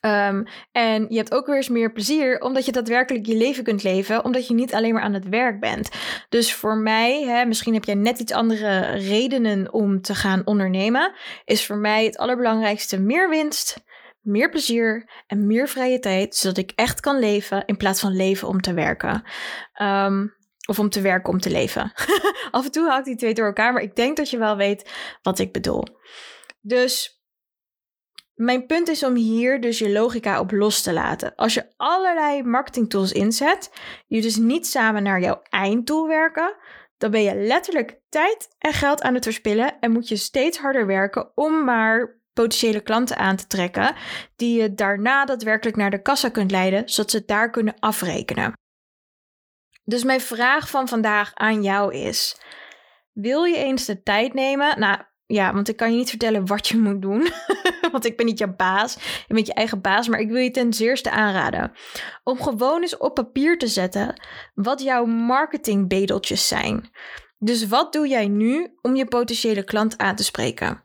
Ehm, 0.00 0.44
en 0.72 1.06
je 1.08 1.16
hebt 1.16 1.32
ook 1.32 1.46
weer 1.46 1.56
eens 1.56 1.68
meer 1.68 1.92
plezier, 1.92 2.40
omdat 2.40 2.64
je 2.64 2.72
daadwerkelijk 2.72 3.26
je 3.26 3.36
leven 3.36 3.64
kunt 3.64 3.82
leven, 3.82 4.24
omdat 4.24 4.46
je 4.46 4.54
niet 4.54 4.74
alleen 4.74 4.92
maar 4.92 5.02
aan 5.02 5.14
het 5.14 5.28
werk 5.28 5.60
bent. 5.60 5.88
Dus 6.28 6.54
voor 6.54 6.76
mij, 6.76 7.22
hè, 7.22 7.44
misschien 7.44 7.74
heb 7.74 7.84
jij 7.84 7.94
net 7.94 8.18
iets 8.18 8.32
andere 8.32 8.80
redenen 8.86 9.72
om 9.72 10.00
te 10.00 10.14
gaan 10.14 10.42
ondernemen, 10.44 11.12
is 11.44 11.66
voor 11.66 11.76
mij 11.76 12.04
het 12.04 12.18
allerbelangrijkste 12.18 13.00
meer 13.00 13.28
winst, 13.28 13.84
meer 14.20 14.50
plezier 14.50 15.10
en 15.26 15.46
meer 15.46 15.68
vrije 15.68 15.98
tijd, 15.98 16.36
zodat 16.36 16.58
ik 16.58 16.72
echt 16.74 17.00
kan 17.00 17.18
leven 17.18 17.64
in 17.66 17.76
plaats 17.76 18.00
van 18.00 18.16
leven 18.16 18.48
om 18.48 18.60
te 18.60 18.74
werken. 18.74 19.22
Ehm, 19.72 20.26
of 20.68 20.78
om 20.78 20.88
te 20.88 21.00
werken 21.00 21.32
om 21.32 21.40
te 21.40 21.50
leven. 21.50 21.92
Af 22.50 22.64
en 22.64 22.70
toe 22.70 22.88
haal 22.88 22.98
ik 22.98 23.04
die 23.04 23.16
twee 23.16 23.34
door 23.34 23.46
elkaar, 23.46 23.72
maar 23.72 23.82
ik 23.82 23.96
denk 23.96 24.16
dat 24.16 24.30
je 24.30 24.38
wel 24.38 24.56
weet 24.56 24.90
wat 25.22 25.38
ik 25.38 25.52
bedoel. 25.52 25.84
Dus 26.60 27.22
mijn 28.34 28.66
punt 28.66 28.88
is 28.88 29.04
om 29.04 29.14
hier 29.14 29.60
dus 29.60 29.78
je 29.78 29.90
logica 29.90 30.40
op 30.40 30.50
los 30.50 30.82
te 30.82 30.92
laten. 30.92 31.34
Als 31.34 31.54
je 31.54 31.72
allerlei 31.76 32.42
marketingtools 32.42 33.12
inzet, 33.12 33.70
die 34.08 34.22
dus 34.22 34.36
niet 34.36 34.66
samen 34.66 35.02
naar 35.02 35.20
jouw 35.20 35.42
einddoel 35.42 36.06
werken, 36.06 36.56
dan 36.98 37.10
ben 37.10 37.22
je 37.22 37.34
letterlijk 37.34 38.00
tijd 38.08 38.48
en 38.58 38.72
geld 38.72 39.02
aan 39.02 39.14
het 39.14 39.24
verspillen 39.24 39.80
en 39.80 39.90
moet 39.90 40.08
je 40.08 40.16
steeds 40.16 40.58
harder 40.58 40.86
werken 40.86 41.30
om 41.34 41.64
maar 41.64 42.20
potentiële 42.32 42.80
klanten 42.80 43.16
aan 43.16 43.36
te 43.36 43.46
trekken, 43.46 43.94
die 44.36 44.60
je 44.60 44.74
daarna 44.74 45.24
daadwerkelijk 45.24 45.76
naar 45.76 45.90
de 45.90 46.02
kassa 46.02 46.28
kunt 46.28 46.50
leiden, 46.50 46.88
zodat 46.88 47.10
ze 47.10 47.24
daar 47.26 47.50
kunnen 47.50 47.74
afrekenen. 47.78 48.52
Dus 49.88 50.04
mijn 50.04 50.20
vraag 50.20 50.70
van 50.70 50.88
vandaag 50.88 51.34
aan 51.34 51.62
jou 51.62 51.94
is: 51.94 52.40
wil 53.12 53.44
je 53.44 53.56
eens 53.56 53.84
de 53.84 54.02
tijd 54.02 54.34
nemen? 54.34 54.80
Nou, 54.80 54.98
ja, 55.26 55.54
want 55.54 55.68
ik 55.68 55.76
kan 55.76 55.90
je 55.90 55.96
niet 55.96 56.08
vertellen 56.08 56.46
wat 56.46 56.68
je 56.68 56.78
moet 56.78 57.02
doen. 57.02 57.28
want 57.92 58.04
ik 58.04 58.16
ben 58.16 58.26
niet 58.26 58.38
jouw 58.38 58.54
baas. 58.56 58.94
Je 59.26 59.34
bent 59.34 59.46
je 59.46 59.54
eigen 59.54 59.80
baas. 59.80 60.08
Maar 60.08 60.20
ik 60.20 60.30
wil 60.30 60.42
je 60.42 60.50
ten 60.50 60.72
zeerste 60.72 61.10
aanraden. 61.10 61.72
Om 62.24 62.42
gewoon 62.42 62.80
eens 62.80 62.96
op 62.96 63.14
papier 63.14 63.58
te 63.58 63.66
zetten 63.66 64.22
wat 64.54 64.82
jouw 64.82 65.04
marketingbedeltjes 65.04 66.48
zijn. 66.48 66.90
Dus 67.38 67.66
wat 67.66 67.92
doe 67.92 68.08
jij 68.08 68.28
nu 68.28 68.76
om 68.82 68.96
je 68.96 69.06
potentiële 69.06 69.64
klant 69.64 69.98
aan 69.98 70.16
te 70.16 70.24
spreken? 70.24 70.82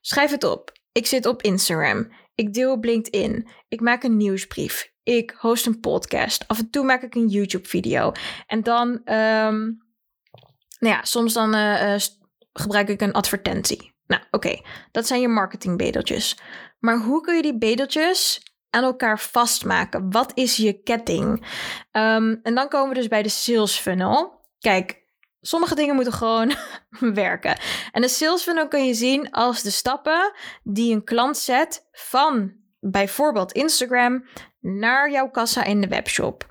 Schrijf 0.00 0.30
het 0.30 0.44
op. 0.44 0.72
Ik 0.92 1.06
zit 1.06 1.26
op 1.26 1.42
Instagram. 1.42 2.12
Ik 2.34 2.54
deel 2.54 2.72
op 2.72 2.84
LinkedIn. 2.84 3.48
Ik 3.68 3.80
maak 3.80 4.02
een 4.02 4.16
nieuwsbrief. 4.16 4.92
Ik 5.10 5.34
host 5.38 5.66
een 5.66 5.80
podcast. 5.80 6.44
Af 6.46 6.58
en 6.58 6.70
toe 6.70 6.84
maak 6.84 7.02
ik 7.02 7.14
een 7.14 7.28
YouTube-video. 7.28 8.12
En 8.46 8.62
dan, 8.62 8.88
um, 8.88 9.82
nou 10.78 10.94
ja, 10.94 11.02
soms 11.02 11.32
dan 11.32 11.54
uh, 11.54 11.96
gebruik 12.52 12.88
ik 12.88 13.00
een 13.00 13.12
advertentie. 13.12 13.94
Nou, 14.06 14.22
oké, 14.30 14.60
dat 14.90 15.06
zijn 15.06 15.20
je 15.20 15.28
marketingbedeltjes. 15.28 16.38
Maar 16.78 16.98
hoe 16.98 17.20
kun 17.20 17.36
je 17.36 17.42
die 17.42 17.58
bedeltjes 17.58 18.42
aan 18.70 18.84
elkaar 18.84 19.20
vastmaken? 19.20 20.10
Wat 20.10 20.32
is 20.34 20.56
je 20.56 20.82
ketting? 20.82 21.46
Ehm, 21.90 22.36
en 22.42 22.54
dan 22.54 22.68
komen 22.68 22.88
we 22.88 22.94
dus 22.94 23.08
bij 23.08 23.22
de 23.22 23.28
sales 23.28 23.76
funnel. 23.76 24.40
Kijk, 24.58 25.02
sommige 25.40 25.74
dingen 25.74 25.94
moeten 25.94 26.12
gewoon 26.12 26.52
werken. 27.14 27.58
En 27.92 28.02
de 28.02 28.08
sales 28.08 28.42
funnel 28.42 28.68
kun 28.68 28.86
je 28.86 28.94
zien 28.94 29.30
als 29.30 29.62
de 29.62 29.70
stappen 29.70 30.32
die 30.62 30.94
een 30.94 31.04
klant 31.04 31.36
zet 31.38 31.88
van 31.92 32.52
bijvoorbeeld 32.80 33.52
Instagram 33.52 34.24
naar 34.60 35.10
jouw 35.10 35.30
kassa 35.30 35.64
in 35.64 35.80
de 35.80 35.88
webshop. 35.88 36.48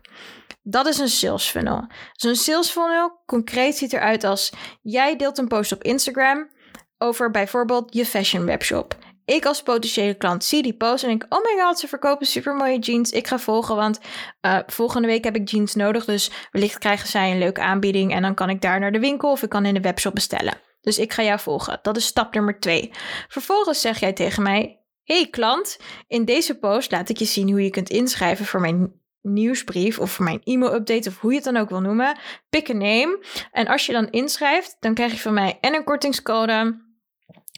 Dat 0.62 0.86
is 0.86 0.98
een 0.98 1.10
sales 1.10 1.50
funnel. 1.50 1.88
Dus 2.14 2.30
een 2.30 2.36
sales 2.36 2.70
funnel 2.70 3.22
concreet 3.26 3.78
ziet 3.78 3.94
eruit 3.94 4.24
als 4.24 4.54
jij 4.82 5.16
deelt 5.16 5.38
een 5.38 5.48
post 5.48 5.72
op 5.72 5.84
Instagram 5.84 6.50
over 6.98 7.32
bijvoorbeeld 7.32 7.94
je 7.94 8.06
fashion 8.06 8.46
webshop. 8.46 8.98
Ik 9.26 9.46
als 9.46 9.64
potentiële 9.64 10.14
klant 10.14 10.44
zie 10.44 10.62
die 10.64 10.78
post 10.78 11.04
en 11.04 11.10
denk: 11.10 11.26
Oh 11.30 11.44
my 11.44 11.64
god, 11.64 11.80
ze 11.80 11.88
verkopen 11.88 12.26
super 12.26 12.56
mooie 12.56 12.80
jeans. 12.80 13.12
Ik 13.12 13.28
ga 13.28 13.40
volgen, 13.40 13.76
want 13.76 14.00
uh, 14.42 14.60
volgende 14.68 15.08
week 15.08 15.24
heb 15.24 15.36
ik 15.36 15.50
jeans 15.50 15.76
nodig. 15.76 16.06
Dus 16.06 16.32
wellicht 16.52 16.78
krijgen 16.78 17.08
zij 17.08 17.32
een 17.32 17.38
leuke 17.38 17.62
aanbieding 17.62 18.14
en 18.14 18.22
dan 18.22 18.34
kan 18.34 18.50
ik 18.50 18.62
daar 18.62 18.80
naar 18.80 18.92
de 18.92 19.00
winkel 19.00 19.32
of 19.32 19.44
ik 19.44 19.50
kan 19.50 19.66
in 19.66 19.74
de 19.74 19.82
webshop 19.82 20.14
bestellen. 20.14 20.54
Dus 20.82 21.00
ik 21.00 21.14
ga 21.14 21.24
jou 21.24 21.40
volgen. 21.40 21.80
Dat 21.82 21.98
is 21.98 22.06
stap 22.06 22.34
nummer 22.34 22.60
twee. 22.60 22.92
Vervolgens 23.28 23.82
zeg 23.82 24.00
jij 24.00 24.14
tegen 24.14 24.44
mij: 24.44 24.79
Hey 25.14 25.28
klant, 25.30 25.80
in 26.08 26.26
deze 26.26 26.60
post 26.60 26.92
laat 26.92 27.10
ik 27.10 27.18
je 27.18 27.26
zien 27.26 27.50
hoe 27.50 27.64
je 27.64 27.70
kunt 27.70 27.90
inschrijven 27.90 28.46
voor 28.46 28.62
mijn 28.62 28.94
nieuwsbrief 29.22 30.00
of 30.00 30.12
voor 30.12 30.26
mijn 30.26 30.42
e-mail-update 30.44 31.10
of 31.10 31.20
hoe 31.20 31.30
je 31.30 31.36
het 31.36 31.46
dan 31.46 31.58
ook 31.58 31.70
wil 31.70 31.82
noemen. 31.82 32.18
Pick 32.50 32.70
a 32.70 32.74
name. 32.74 33.26
En 33.52 33.68
als 33.68 33.86
je 33.86 33.92
dan 33.92 34.10
inschrijft, 34.10 34.78
dan 34.80 34.94
krijg 34.94 35.12
je 35.12 35.20
van 35.20 35.34
mij 35.34 35.58
en 35.62 35.76
een 35.76 35.84
kortingscode 35.84 36.82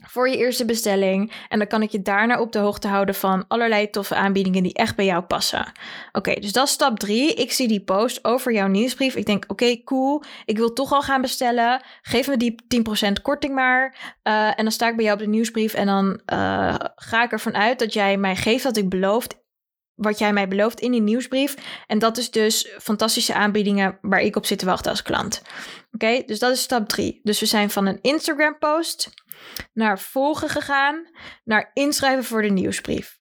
voor 0.02 0.30
je 0.30 0.38
eerste 0.38 0.66
bestelling. 0.66 1.32
En 1.50 1.58
dan 1.58 1.68
kan 1.68 1.82
ik 1.82 1.92
je 1.92 2.02
daarna 2.02 2.40
op 2.40 2.52
de 2.52 2.60
hoogte 2.60 2.88
houden 2.88 3.16
van 3.16 3.46
allerlei 3.48 3.90
toffe 3.90 4.16
aanbiedingen 4.16 4.64
die 4.64 4.74
echt 4.74 4.96
bij 4.96 5.06
jou 5.06 5.22
passen. 5.22 5.72
Oké, 6.12 6.34
dus 6.34 6.52
dat 6.52 6.68
is 6.68 6.74
stap 6.74 7.00
3. 7.00 7.34
Ik 7.34 7.52
zie 7.52 7.68
die 7.68 7.84
post 7.84 8.26
over 8.26 8.54
jouw 8.54 8.68
nieuwsbrief. 8.68 9.16
Ik 9.16 9.26
denk, 9.26 9.44
oké, 9.48 9.84
cool. 9.84 10.24
Ik 10.46 10.58
wil 10.58 10.74
toch 10.74 10.92
al 10.92 11.02
gaan 11.02 11.22
bestellen. 11.22 11.82
Geef 12.02 12.28
me 12.28 12.38
die 12.38 12.56
10% 13.10 13.22
korting 13.22 13.54
maar. 13.54 13.96
Uh, 14.24 14.48
en 14.48 14.64
dan 14.64 14.72
sta 14.72 14.88
ik 14.88 14.96
bij 14.96 15.06
jou 15.06 15.18
op 15.18 15.24
de 15.24 15.30
nieuwsbrief. 15.30 15.74
En 15.74 15.86
dan 15.86 16.22
uh, 16.34 16.76
ga 16.96 17.24
ik 17.24 17.32
ervan 17.32 17.56
uit 17.56 17.80
dat 17.80 17.94
jij 17.94 18.18
mij 18.18 18.36
geeft 18.36 18.64
wat 18.64 18.78
ik 18.78 18.90
beloofd 18.90 19.40
wat 19.96 20.20
jij 20.20 20.34
mij 20.34 20.48
belooft 20.48 20.80
in 20.80 20.92
die 20.92 21.02
nieuwsbrief. 21.02 21.56
En 21.88 22.00
dat 22.00 22.18
is 22.18 22.32
dus 22.32 22.74
fantastische 22.80 23.34
aanbiedingen 23.34 23.98
waar 24.02 24.22
ik 24.22 24.36
op 24.36 24.46
zit 24.46 24.60
te 24.60 24.66
wachten 24.66 24.92
als 24.92 25.02
klant. 25.02 25.42
Oké, 25.92 26.24
dus 26.26 26.40
dat 26.40 26.52
is 26.52 26.62
stap 26.62 26.88
3. 26.88 27.20
Dus 27.24 27.40
we 27.40 27.46
zijn 27.46 27.70
van 27.70 27.86
een 27.86 28.00
Instagram 28.02 28.58
post 28.60 29.10
naar 29.74 30.00
volgen 30.00 30.50
gegaan, 30.50 31.10
naar 31.44 31.72
inschrijven 31.74 32.24
voor 32.24 32.42
de 32.42 32.50
nieuwsbrief. 32.50 33.20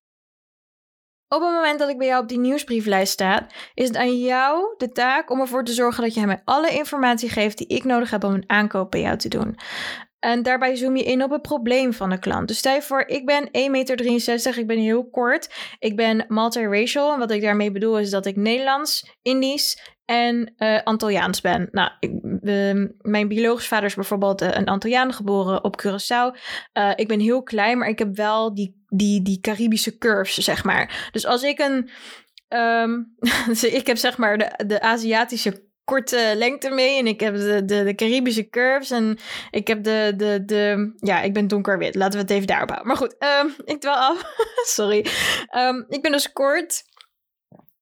Op 1.28 1.40
het 1.40 1.50
moment 1.50 1.78
dat 1.78 1.88
ik 1.88 1.98
bij 1.98 2.06
jou 2.06 2.22
op 2.22 2.28
die 2.28 2.38
nieuwsbrieflijst 2.38 3.12
sta, 3.12 3.46
is 3.74 3.88
het 3.88 3.96
aan 3.96 4.18
jou 4.18 4.74
de 4.76 4.92
taak 4.92 5.30
om 5.30 5.40
ervoor 5.40 5.64
te 5.64 5.72
zorgen 5.72 6.02
dat 6.02 6.14
jij 6.14 6.26
mij 6.26 6.42
alle 6.44 6.70
informatie 6.70 7.28
geeft 7.28 7.58
die 7.58 7.66
ik 7.66 7.84
nodig 7.84 8.10
heb 8.10 8.24
om 8.24 8.34
een 8.34 8.44
aankoop 8.46 8.90
bij 8.90 9.00
jou 9.00 9.16
te 9.16 9.28
doen. 9.28 9.58
En 10.20 10.42
daarbij 10.42 10.76
zoom 10.76 10.96
je 10.96 11.04
in 11.04 11.22
op 11.22 11.30
het 11.30 11.42
probleem 11.42 11.92
van 11.92 12.10
de 12.10 12.18
klant. 12.18 12.48
Dus 12.48 12.58
stel 12.58 12.80
voor, 12.80 13.04
ik 13.06 13.26
ben 13.26 13.46
1,63 13.46 13.50
meter, 13.70 14.58
ik 14.58 14.66
ben 14.66 14.78
heel 14.78 15.08
kort. 15.10 15.54
Ik 15.78 15.96
ben 15.96 16.24
multiracial. 16.28 17.12
En 17.12 17.18
wat 17.18 17.30
ik 17.30 17.42
daarmee 17.42 17.70
bedoel 17.70 17.98
is 17.98 18.10
dat 18.10 18.26
ik 18.26 18.36
Nederlands, 18.36 19.16
Indisch 19.22 19.98
en 20.04 20.54
uh, 20.58 20.82
Antilliaans 20.82 21.40
ben. 21.40 21.68
Nou, 21.70 21.90
ik, 22.00 22.10
mijn 23.00 23.28
biologisch 23.28 23.68
vader 23.68 23.84
is 23.84 23.94
bijvoorbeeld 23.94 24.42
uh, 24.42 24.48
een 24.52 24.66
Antilliaan 24.66 25.12
geboren 25.12 25.64
op 25.64 25.82
Curaçao. 25.82 26.38
Uh, 26.78 26.92
ik 26.94 27.08
ben 27.08 27.20
heel 27.20 27.42
klein, 27.42 27.78
maar 27.78 27.88
ik 27.88 27.98
heb 27.98 28.16
wel 28.16 28.54
die, 28.54 28.84
die, 28.88 29.22
die 29.22 29.40
Caribische 29.40 29.98
curves, 29.98 30.34
zeg 30.34 30.64
maar. 30.64 31.08
Dus 31.12 31.26
als 31.26 31.42
ik 31.42 31.58
een... 31.58 31.90
Um, 32.58 33.16
ik 33.80 33.86
heb 33.86 33.96
zeg 33.96 34.18
maar 34.18 34.38
de, 34.38 34.64
de 34.66 34.80
Aziatische 34.80 35.69
korte 35.90 36.32
lengte 36.36 36.70
mee. 36.70 36.98
En 36.98 37.06
ik 37.06 37.20
heb 37.20 37.34
de, 37.34 37.64
de, 37.64 37.84
de 37.84 37.94
Caribische 37.94 38.48
curves. 38.48 38.90
En 38.90 39.18
ik 39.50 39.66
heb 39.66 39.84
de, 39.84 40.12
de, 40.16 40.42
de... 40.44 40.92
Ja, 40.96 41.20
ik 41.20 41.32
ben 41.32 41.48
donkerwit. 41.48 41.94
Laten 41.94 42.12
we 42.12 42.18
het 42.18 42.30
even 42.30 42.46
daarop 42.46 42.68
houden. 42.68 42.88
Maar 42.88 42.96
goed, 42.96 43.16
um, 43.42 43.54
ik 43.74 43.80
dwal 43.80 43.94
af. 43.94 44.22
Sorry. 44.76 45.06
Um, 45.56 45.84
ik 45.88 46.02
ben 46.02 46.12
dus 46.12 46.32
kort. 46.32 46.82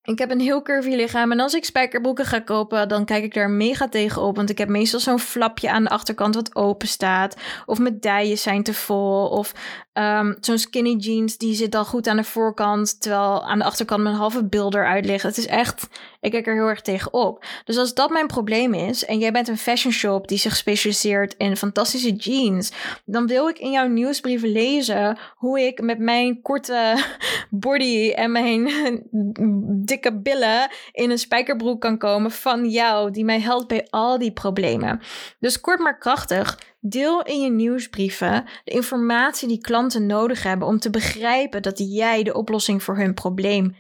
Ik 0.02 0.18
heb 0.18 0.30
een 0.30 0.40
heel 0.40 0.62
curvy 0.62 0.94
lichaam. 0.94 1.32
En 1.32 1.40
als 1.40 1.54
ik 1.54 1.64
spijkerbroeken 1.64 2.24
ga 2.24 2.40
kopen, 2.40 2.88
dan 2.88 3.04
kijk 3.04 3.24
ik 3.24 3.34
daar 3.34 3.50
mega 3.50 3.88
tegen 3.88 4.22
op. 4.22 4.36
Want 4.36 4.50
ik 4.50 4.58
heb 4.58 4.68
meestal 4.68 5.00
zo'n 5.00 5.18
flapje 5.18 5.70
aan 5.70 5.84
de 5.84 5.90
achterkant 5.90 6.34
wat 6.34 6.56
open 6.56 6.88
staat. 6.88 7.36
Of 7.66 7.78
mijn 7.78 8.00
dijen 8.00 8.38
zijn 8.38 8.62
te 8.62 8.74
vol. 8.74 9.28
Of 9.28 9.52
um, 9.98 10.36
zo'n 10.40 10.58
skinny 10.58 10.96
jeans, 10.96 11.36
die 11.36 11.54
zit 11.54 11.74
al 11.74 11.84
goed 11.84 12.08
aan 12.08 12.16
de 12.16 12.24
voorkant. 12.24 13.00
Terwijl 13.00 13.44
aan 13.44 13.58
de 13.58 13.64
achterkant 13.64 14.02
mijn 14.02 14.14
halve 14.14 14.44
beeld 14.44 14.74
eruit 14.74 15.06
ligt. 15.06 15.22
Het 15.22 15.36
is 15.38 15.46
echt 15.46 15.88
Ik 16.20 16.30
kijk 16.30 16.46
er 16.46 16.54
heel 16.54 16.68
erg 16.68 16.80
tegen 16.80 17.12
op. 17.12 17.44
Dus 17.64 17.76
als 17.76 17.94
dat 17.94 18.10
mijn 18.10 18.26
probleem 18.26 18.74
is 18.74 19.04
en 19.04 19.18
jij 19.18 19.32
bent 19.32 19.48
een 19.48 19.58
fashion 19.58 19.92
shop 19.92 20.28
die 20.28 20.38
zich 20.38 20.56
specialiseert 20.56 21.34
in 21.36 21.56
fantastische 21.56 22.12
jeans, 22.12 22.72
dan 23.04 23.26
wil 23.26 23.48
ik 23.48 23.58
in 23.58 23.70
jouw 23.70 23.86
nieuwsbrieven 23.86 24.52
lezen 24.52 25.18
hoe 25.36 25.60
ik 25.60 25.80
met 25.80 25.98
mijn 25.98 26.42
korte 26.42 27.04
body 27.50 28.10
en 28.10 28.32
mijn 28.32 28.70
dikke 29.90 30.20
billen 30.20 30.70
in 30.92 31.10
een 31.10 31.18
spijkerbroek 31.18 31.80
kan 31.80 31.98
komen 31.98 32.30
van 32.30 32.68
jou, 32.68 33.10
die 33.10 33.24
mij 33.24 33.40
helpt 33.40 33.68
bij 33.68 33.86
al 33.90 34.18
die 34.18 34.32
problemen. 34.32 35.00
Dus 35.38 35.60
kort 35.60 35.80
maar 35.80 35.98
krachtig, 35.98 36.58
Deel 36.80 37.22
in 37.22 37.40
je 37.40 37.50
nieuwsbrieven 37.50 38.44
de 38.64 38.70
informatie 38.72 39.48
die 39.48 39.60
klanten 39.60 40.06
nodig 40.06 40.42
hebben 40.42 40.68
om 40.68 40.78
te 40.78 40.90
begrijpen 40.90 41.62
dat 41.62 41.78
jij 41.78 42.22
de 42.22 42.34
oplossing 42.34 42.82
voor 42.82 42.96
hun 42.96 43.14
probleem 43.14 43.76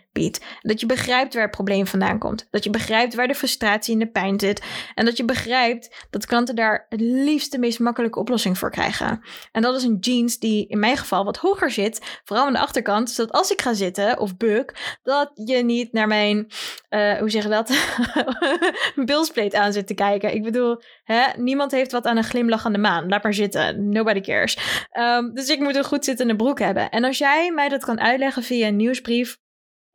Dat 0.60 0.80
je 0.80 0.86
begrijpt 0.86 1.34
waar 1.34 1.42
het 1.42 1.50
probleem 1.50 1.86
vandaan 1.86 2.18
komt. 2.18 2.46
Dat 2.50 2.64
je 2.64 2.70
begrijpt 2.70 3.14
waar 3.14 3.28
de 3.28 3.34
frustratie 3.34 3.92
en 3.92 3.98
de 3.98 4.10
pijn 4.10 4.40
zit. 4.40 4.62
En 4.94 5.04
dat 5.04 5.16
je 5.16 5.24
begrijpt 5.24 6.06
dat 6.10 6.26
klanten 6.26 6.54
daar 6.54 6.86
het 6.88 7.00
liefst 7.00 7.52
de 7.52 7.58
meest 7.58 7.78
makkelijke 7.78 8.18
oplossing 8.18 8.58
voor 8.58 8.70
krijgen. 8.70 9.20
En 9.52 9.62
dat 9.62 9.76
is 9.76 9.82
een 9.82 9.96
jeans 10.00 10.38
die 10.38 10.66
in 10.66 10.78
mijn 10.78 10.96
geval 10.96 11.24
wat 11.24 11.36
hoger 11.36 11.70
zit. 11.70 12.20
Vooral 12.24 12.46
aan 12.46 12.52
de 12.52 12.58
achterkant. 12.58 13.10
Zodat 13.10 13.34
als 13.34 13.50
ik 13.50 13.60
ga 13.60 13.72
zitten 13.72 14.18
of 14.18 14.36
buk, 14.36 14.98
dat 15.02 15.30
je 15.34 15.56
niet 15.56 15.92
naar 15.92 16.06
mijn, 16.06 16.46
uh, 16.90 17.18
hoe 17.18 17.30
zeg 17.30 17.42
je 17.42 17.48
dat? 17.48 17.72
Bilspleet 19.06 19.54
aan 19.54 19.72
zit 19.72 19.86
te 19.86 19.94
kijken. 19.94 20.34
Ik 20.34 20.42
bedoel, 20.42 20.82
hè, 21.04 21.22
niemand 21.36 21.70
heeft 21.70 21.92
wat 21.92 22.04
aan 22.04 22.16
een 22.16 22.24
glimlach 22.24 22.66
aan 22.66 22.72
de 22.72 22.78
maan. 22.78 23.08
Laat 23.08 23.22
maar 23.22 23.34
zitten. 23.34 23.88
Nobody 23.88 24.20
cares. 24.20 24.86
Um, 24.98 25.34
dus 25.34 25.48
ik 25.48 25.60
moet 25.60 25.76
een 25.76 25.84
goed 25.84 26.04
zittende 26.04 26.36
broek 26.36 26.58
hebben. 26.58 26.90
En 26.90 27.04
als 27.04 27.18
jij 27.18 27.50
mij 27.50 27.68
dat 27.68 27.84
kan 27.84 28.00
uitleggen 28.00 28.42
via 28.42 28.66
een 28.66 28.76
nieuwsbrief 28.76 29.38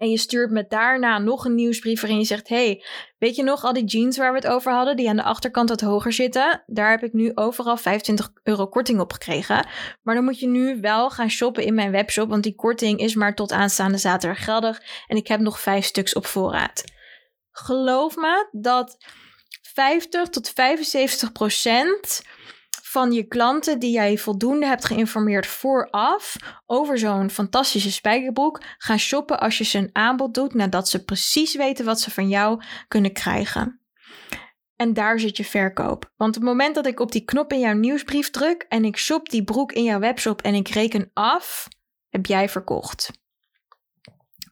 en 0.04 0.10
je 0.10 0.18
stuurt 0.18 0.52
me 0.52 0.66
daarna 0.68 1.18
nog 1.18 1.46
een 1.46 1.56
nieuwsbrief 1.56 2.02
waarin 2.02 2.20
je 2.20 2.26
zegt: 2.26 2.50
Hey, 2.50 2.84
weet 3.18 3.36
je 3.36 3.44
nog 3.44 3.64
al 3.64 3.74
die 3.74 3.84
jeans 3.84 4.18
waar 4.18 4.32
we 4.32 4.38
het 4.38 4.48
over 4.48 4.72
hadden, 4.72 4.96
die 4.96 5.10
aan 5.10 5.16
de 5.16 5.24
achterkant 5.24 5.70
wat 5.70 5.82
hoger 5.82 6.14
zitten? 6.14 6.64
Daar 6.66 6.90
heb 6.90 7.04
ik 7.04 7.14
nu 7.14 7.32
overal 7.36 7.78
25 7.78 8.32
euro 8.44 8.68
korting 8.68 9.00
op 9.00 9.12
gekregen. 9.12 9.68
Maar 10.02 10.16
dan 10.16 10.24
moet 10.24 10.40
je 10.40 10.48
nu 10.48 10.82
wel 10.82 11.10
gaan 11.10 11.30
shoppen 11.30 11.64
in 11.64 11.74
mijn 11.74 11.92
webshop, 11.92 12.30
want 12.30 12.44
die 12.44 12.56
korting 12.56 13.00
is 13.00 13.16
maar 13.16 13.36
tot 13.36 13.52
aanstaande 13.52 13.98
zaterdag 13.98 14.44
geldig. 14.44 14.82
En 15.08 15.18
ik 15.18 15.28
heb 15.28 15.40
nog 15.40 15.60
vijf 15.60 15.86
stuks 15.86 16.14
op 16.14 16.26
voorraad. 16.26 16.84
Geloof 17.52 18.16
me 18.16 18.48
dat 18.52 18.98
50 19.62 20.30
tot 20.30 20.50
75 20.50 21.32
procent 21.32 22.22
van 22.94 23.12
je 23.12 23.24
klanten 23.24 23.80
die 23.80 23.92
jij 23.92 24.18
voldoende 24.18 24.66
hebt 24.66 24.86
geïnformeerd 24.86 25.48
vooraf 25.48 26.36
over 26.66 26.98
zo'n 26.98 27.30
fantastische 27.30 27.92
spijkerbroek 27.92 28.62
gaan 28.78 29.00
shoppen 29.00 29.40
als 29.40 29.58
je 29.58 29.64
ze 29.64 29.78
een 29.78 29.90
aanbod 29.94 30.34
doet 30.34 30.54
nadat 30.54 30.90
ze 30.90 31.04
precies 31.04 31.56
weten 31.56 31.86
wat 31.86 32.00
ze 32.00 32.12
van 32.12 32.30
jou 32.30 32.64
kunnen 32.88 33.14
krijgen. 33.14 33.80
En 34.76 34.94
daar 34.94 35.20
zit 35.20 35.38
je 35.38 35.46
verkoop. 35.46 36.12
Want 36.16 36.36
het 36.36 36.44
moment 36.44 36.76
dat 36.76 36.86
ik 36.86 37.00
op 37.00 37.12
die 37.12 37.26
knop 37.26 37.54
in 37.54 37.60
jouw 37.60 37.74
nieuwsbrief 37.74 38.30
druk 38.30 38.66
en 38.70 38.86
ik 38.86 38.98
shop 38.98 39.30
die 39.30 39.44
broek 39.44 39.72
in 39.72 39.84
jouw 39.84 40.00
webshop 40.00 40.42
en 40.42 40.54
ik 40.54 40.68
reken 40.68 41.10
af, 41.14 41.68
heb 42.10 42.26
jij 42.26 42.50
verkocht. 42.50 43.23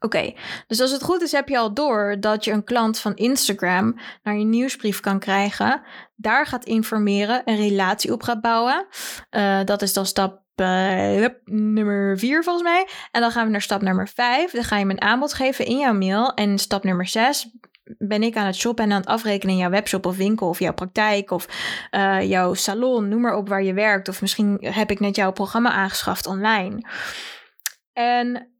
Oké, 0.03 0.34
dus 0.67 0.81
als 0.81 0.91
het 0.91 1.03
goed 1.03 1.22
is, 1.22 1.31
heb 1.31 1.50
je 1.50 1.58
al 1.58 1.74
door 1.74 2.17
dat 2.20 2.43
je 2.43 2.51
een 2.51 2.63
klant 2.63 3.00
van 3.00 3.15
Instagram 3.15 4.00
naar 4.24 4.38
je 4.38 4.46
nieuwsbrief 4.46 5.00
kan 5.00 5.20
krijgen. 5.20 5.81
Daar 6.15 6.46
gaat 6.46 6.65
informeren, 6.65 7.41
een 7.46 7.55
relatie 7.55 8.13
op 8.13 8.24
gaat 8.24 8.41
bouwen. 8.41 8.88
Uh, 9.31 9.60
dat 9.63 9.81
is 9.81 9.93
dan 9.93 10.05
stap 10.05 10.41
uh, 10.55 11.25
nummer 11.46 12.20
4 12.20 12.43
volgens 12.43 12.63
mij. 12.63 12.88
En 13.12 13.22
dan 13.22 13.31
gaan 13.31 13.46
we 13.46 13.51
naar 13.51 13.62
stap 13.62 13.81
nummer 13.81 14.08
5. 14.08 14.51
Dan 14.51 14.63
ga 14.63 14.77
je 14.77 14.86
me 14.86 14.91
een 14.91 15.01
aanbod 15.01 15.34
geven 15.34 15.65
in 15.65 15.77
jouw 15.77 15.93
mail. 15.93 16.34
En 16.34 16.58
stap 16.58 16.84
nummer 16.84 17.08
6 17.08 17.50
ben 17.98 18.24
ik 18.24 18.36
aan 18.36 18.46
het 18.46 18.55
shoppen 18.55 18.86
en 18.86 18.91
aan 18.91 19.00
het 19.00 19.10
afrekenen 19.10 19.53
in 19.53 19.62
jouw 19.62 19.70
webshop 19.70 20.05
of 20.05 20.17
winkel 20.17 20.48
of 20.48 20.60
jouw 20.60 20.74
praktijk 20.74 21.31
of 21.31 21.48
uh, 21.91 22.29
jouw 22.29 22.53
salon, 22.53 23.08
noem 23.08 23.22
maar 23.22 23.36
op 23.36 23.50
waar 23.50 23.63
je 23.63 23.74
werkt. 23.74 24.08
Of 24.08 24.22
misschien 24.22 24.58
heb 24.62 24.91
ik 24.91 25.00
net 25.00 25.15
jouw 25.15 25.31
programma 25.31 25.72
aangeschaft 25.72 26.27
online. 26.27 26.88
En 27.93 28.51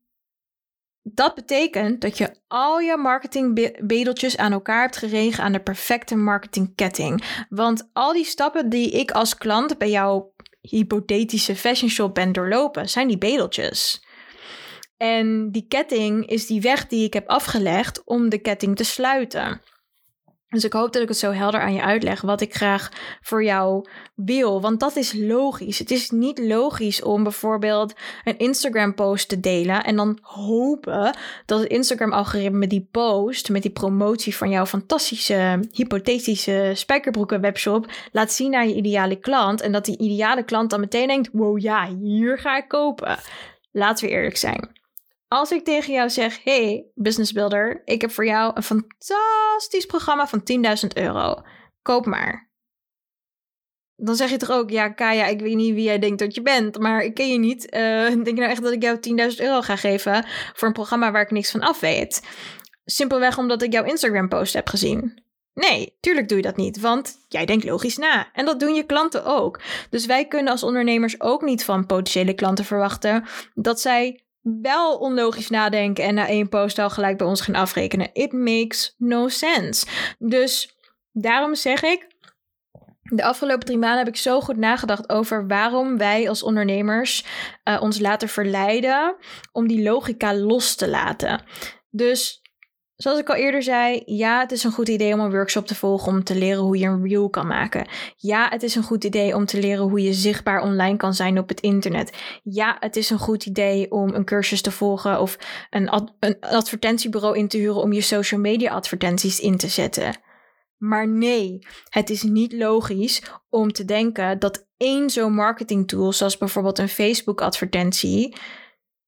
dat 1.03 1.36
betekent 1.36 2.01
dat 2.01 2.17
je 2.17 2.36
al 2.48 2.79
je 2.79 2.98
marketingbedeltjes 2.98 4.38
aan 4.38 4.51
elkaar 4.51 4.81
hebt 4.81 4.98
geregen 4.98 5.43
aan 5.43 5.51
de 5.51 5.60
perfecte 5.60 6.15
marketingketting. 6.15 7.46
Want 7.50 7.89
al 7.93 8.13
die 8.13 8.25
stappen 8.25 8.70
die 8.70 8.91
ik 8.91 9.12
als 9.12 9.38
klant 9.38 9.77
bij 9.77 9.89
jouw 9.89 10.34
hypothetische 10.62 11.55
fashion 11.55 11.89
shop 11.89 12.13
ben 12.13 12.31
doorlopen, 12.31 12.89
zijn 12.89 13.08
die 13.08 13.17
bedeltjes. 13.17 14.05
En 14.98 15.51
die 15.51 15.65
ketting 15.67 16.27
is 16.29 16.48
die 16.48 16.62
weg 16.62 16.88
die 16.88 17.05
ik 17.05 17.13
heb 17.13 17.27
afgelegd 17.27 18.01
om 18.05 18.29
de 18.29 18.38
ketting 18.38 18.75
te 18.75 18.84
sluiten. 18.84 19.62
Dus 20.51 20.63
ik 20.63 20.74
hoop 20.74 20.93
dat 20.93 21.01
ik 21.01 21.08
het 21.08 21.17
zo 21.17 21.31
helder 21.31 21.62
aan 21.62 21.74
je 21.74 21.81
uitleg 21.81 22.22
wat 22.22 22.41
ik 22.41 22.55
graag 22.55 22.89
voor 23.22 23.43
jou 23.43 23.86
wil. 24.15 24.62
Want 24.62 24.80
dat 24.80 24.95
is 24.95 25.13
logisch. 25.13 25.80
Het 25.80 25.91
is 25.91 26.10
niet 26.10 26.39
logisch 26.39 27.02
om 27.02 27.23
bijvoorbeeld 27.23 27.93
een 28.23 28.38
Instagram-post 28.38 29.30
te 29.30 29.39
delen 29.39 29.84
en 29.84 29.95
dan 29.95 30.17
hopen 30.21 31.15
dat 31.45 31.60
het 31.60 31.69
Instagram-algoritme 31.69 32.67
die 32.67 32.88
post 32.91 33.49
met 33.49 33.62
die 33.62 33.71
promotie 33.71 34.36
van 34.36 34.49
jouw 34.49 34.65
fantastische, 34.65 35.60
hypothetische 35.71 36.71
spijkerbroeken 36.73 37.41
webshop 37.41 37.91
laat 38.12 38.32
zien 38.32 38.56
aan 38.56 38.69
je 38.69 38.76
ideale 38.76 39.15
klant. 39.15 39.62
En 39.62 39.71
dat 39.71 39.86
die 39.86 39.97
ideale 39.97 40.43
klant 40.43 40.69
dan 40.69 40.80
meteen 40.80 41.08
denkt: 41.08 41.30
wow, 41.34 41.60
ja, 41.60 41.95
hier 42.02 42.39
ga 42.39 42.58
ik 42.58 42.67
kopen. 42.67 43.17
Laten 43.71 44.06
we 44.06 44.12
eerlijk 44.12 44.38
zijn. 44.38 44.81
Als 45.34 45.52
ik 45.52 45.63
tegen 45.63 45.94
jou 45.94 46.10
zeg: 46.10 46.44
Hey, 46.44 46.91
business 46.94 47.32
builder, 47.32 47.82
ik 47.86 48.02
heb 48.02 48.12
voor 48.12 48.26
jou 48.26 48.52
een 48.54 48.63
fantastisch 48.63 49.86
programma 49.86 50.28
van 50.28 50.41
10.000 50.84 50.88
euro. 50.94 51.41
Koop 51.82 52.06
maar. 52.06 52.50
Dan 53.96 54.15
zeg 54.15 54.30
je 54.30 54.38
toch 54.38 54.52
ook: 54.52 54.70
Ja, 54.70 54.89
Kaya, 54.89 55.26
ik 55.26 55.39
weet 55.39 55.56
niet 55.56 55.74
wie 55.74 55.84
jij 55.84 56.00
denkt 56.00 56.20
dat 56.20 56.36
je 56.36 56.41
bent, 56.41 56.80
maar 56.80 57.02
ik 57.02 57.13
ken 57.13 57.32
je 57.32 57.39
niet. 57.39 57.63
Uh, 57.65 57.80
denk 58.10 58.26
je 58.26 58.34
nou 58.34 58.50
echt 58.50 58.63
dat 58.63 58.72
ik 58.72 58.82
jou 58.84 58.98
10.000 59.32 59.38
euro 59.38 59.62
ga 59.62 59.76
geven 59.76 60.26
voor 60.54 60.67
een 60.67 60.74
programma 60.74 61.12
waar 61.12 61.22
ik 61.22 61.32
niks 61.32 61.52
van 61.52 61.62
af 61.62 61.80
weet? 61.80 62.28
Simpelweg 62.86 63.38
omdat 63.38 63.62
ik 63.62 63.74
jouw 63.74 63.84
Instagram-post 63.84 64.54
heb 64.54 64.67
gezien. 64.67 65.24
Nee, 65.54 65.98
tuurlijk 66.00 66.28
doe 66.28 66.38
je 66.38 66.44
dat 66.44 66.58
niet, 66.58 66.80
want 66.80 67.17
jij 67.28 67.46
denkt 67.46 67.63
logisch 67.63 67.98
na. 67.98 68.30
En 68.34 68.46
dat 68.46 68.60
doen 68.60 68.74
je 68.74 68.84
klanten 68.84 69.26
ook. 69.26 69.62
Dus 69.89 70.06
wij 70.06 70.28
kunnen 70.28 70.52
als 70.52 70.63
ondernemers 70.63 71.22
ook 71.22 71.41
niet 71.41 71.65
van 71.65 71.86
potentiële 71.86 72.34
klanten 72.34 72.65
verwachten 72.65 73.24
dat 73.54 73.82
zij 73.82 74.26
wel 74.41 74.97
onlogisch 74.97 75.49
nadenken 75.49 76.04
en 76.04 76.13
na 76.13 76.27
één 76.27 76.49
post 76.49 76.80
al 76.80 76.89
gelijk 76.89 77.17
bij 77.17 77.27
ons 77.27 77.41
gaan 77.41 77.56
afrekenen. 77.56 78.10
It 78.13 78.32
makes 78.32 78.95
no 78.97 79.27
sense. 79.27 79.86
Dus 80.19 80.75
daarom 81.12 81.56
zeg 81.56 81.84
ik, 81.84 82.08
de 83.01 83.23
afgelopen 83.23 83.65
drie 83.65 83.77
maanden 83.77 83.97
heb 83.97 84.08
ik 84.08 84.19
zo 84.19 84.41
goed 84.41 84.58
nagedacht 84.58 85.10
over 85.10 85.47
waarom 85.47 85.97
wij 85.97 86.30
als 86.30 86.43
ondernemers 86.43 87.25
uh, 87.63 87.82
ons 87.82 87.99
laten 87.99 88.30
verleiden 88.30 89.15
om 89.51 89.67
die 89.67 89.84
logica 89.84 90.36
los 90.36 90.75
te 90.75 90.89
laten. 90.89 91.43
Dus 91.89 92.40
Zoals 93.02 93.20
ik 93.20 93.30
al 93.30 93.36
eerder 93.36 93.64
zei, 93.64 94.02
ja, 94.06 94.40
het 94.40 94.52
is 94.52 94.64
een 94.64 94.72
goed 94.72 94.90
idee 94.90 95.14
om 95.14 95.20
een 95.20 95.32
workshop 95.32 95.68
te 95.68 95.76
volgen 95.76 96.12
om 96.12 96.24
te 96.24 96.36
leren 96.36 96.64
hoe 96.64 96.78
je 96.78 96.86
een 96.86 97.08
reel 97.08 97.30
kan 97.30 97.48
maken. 97.48 97.88
Ja, 98.18 98.50
het 98.50 98.64
is 98.64 98.76
een 98.76 98.84
goed 98.84 99.04
idee 99.04 99.36
om 99.36 99.46
te 99.46 99.60
leren 99.60 99.84
hoe 99.84 100.02
je 100.02 100.14
zichtbaar 100.14 100.62
online 100.62 100.98
kan 100.98 101.14
zijn 101.14 101.40
op 101.40 101.50
het 101.50 101.60
internet. 101.60 102.18
Ja, 102.44 102.78
het 102.80 102.96
is 102.96 103.10
een 103.10 103.20
goed 103.20 103.46
idee 103.46 103.92
om 103.92 104.14
een 104.14 104.26
cursus 104.26 104.62
te 104.62 104.72
volgen 104.72 105.20
of 105.20 105.38
een, 105.70 106.12
een 106.20 106.40
advertentiebureau 106.40 107.38
in 107.38 107.48
te 107.48 107.58
huren 107.58 107.82
om 107.82 107.94
je 107.94 108.02
social 108.02 108.40
media 108.40 108.72
advertenties 108.72 109.40
in 109.40 109.58
te 109.58 109.68
zetten. 109.68 110.16
Maar 110.78 111.08
nee, 111.08 111.68
het 111.90 112.10
is 112.10 112.24
niet 112.24 112.54
logisch 112.54 113.22
om 113.50 113.72
te 113.72 113.86
denken 113.86 114.40
dat 114.40 114.68
één 114.78 115.10
zo'n 115.10 115.34
marketingtool, 115.34 116.14
zoals 116.14 116.38
bijvoorbeeld 116.38 116.80
een 116.80 116.90
Facebook 116.90 117.42
advertentie, 117.42 118.36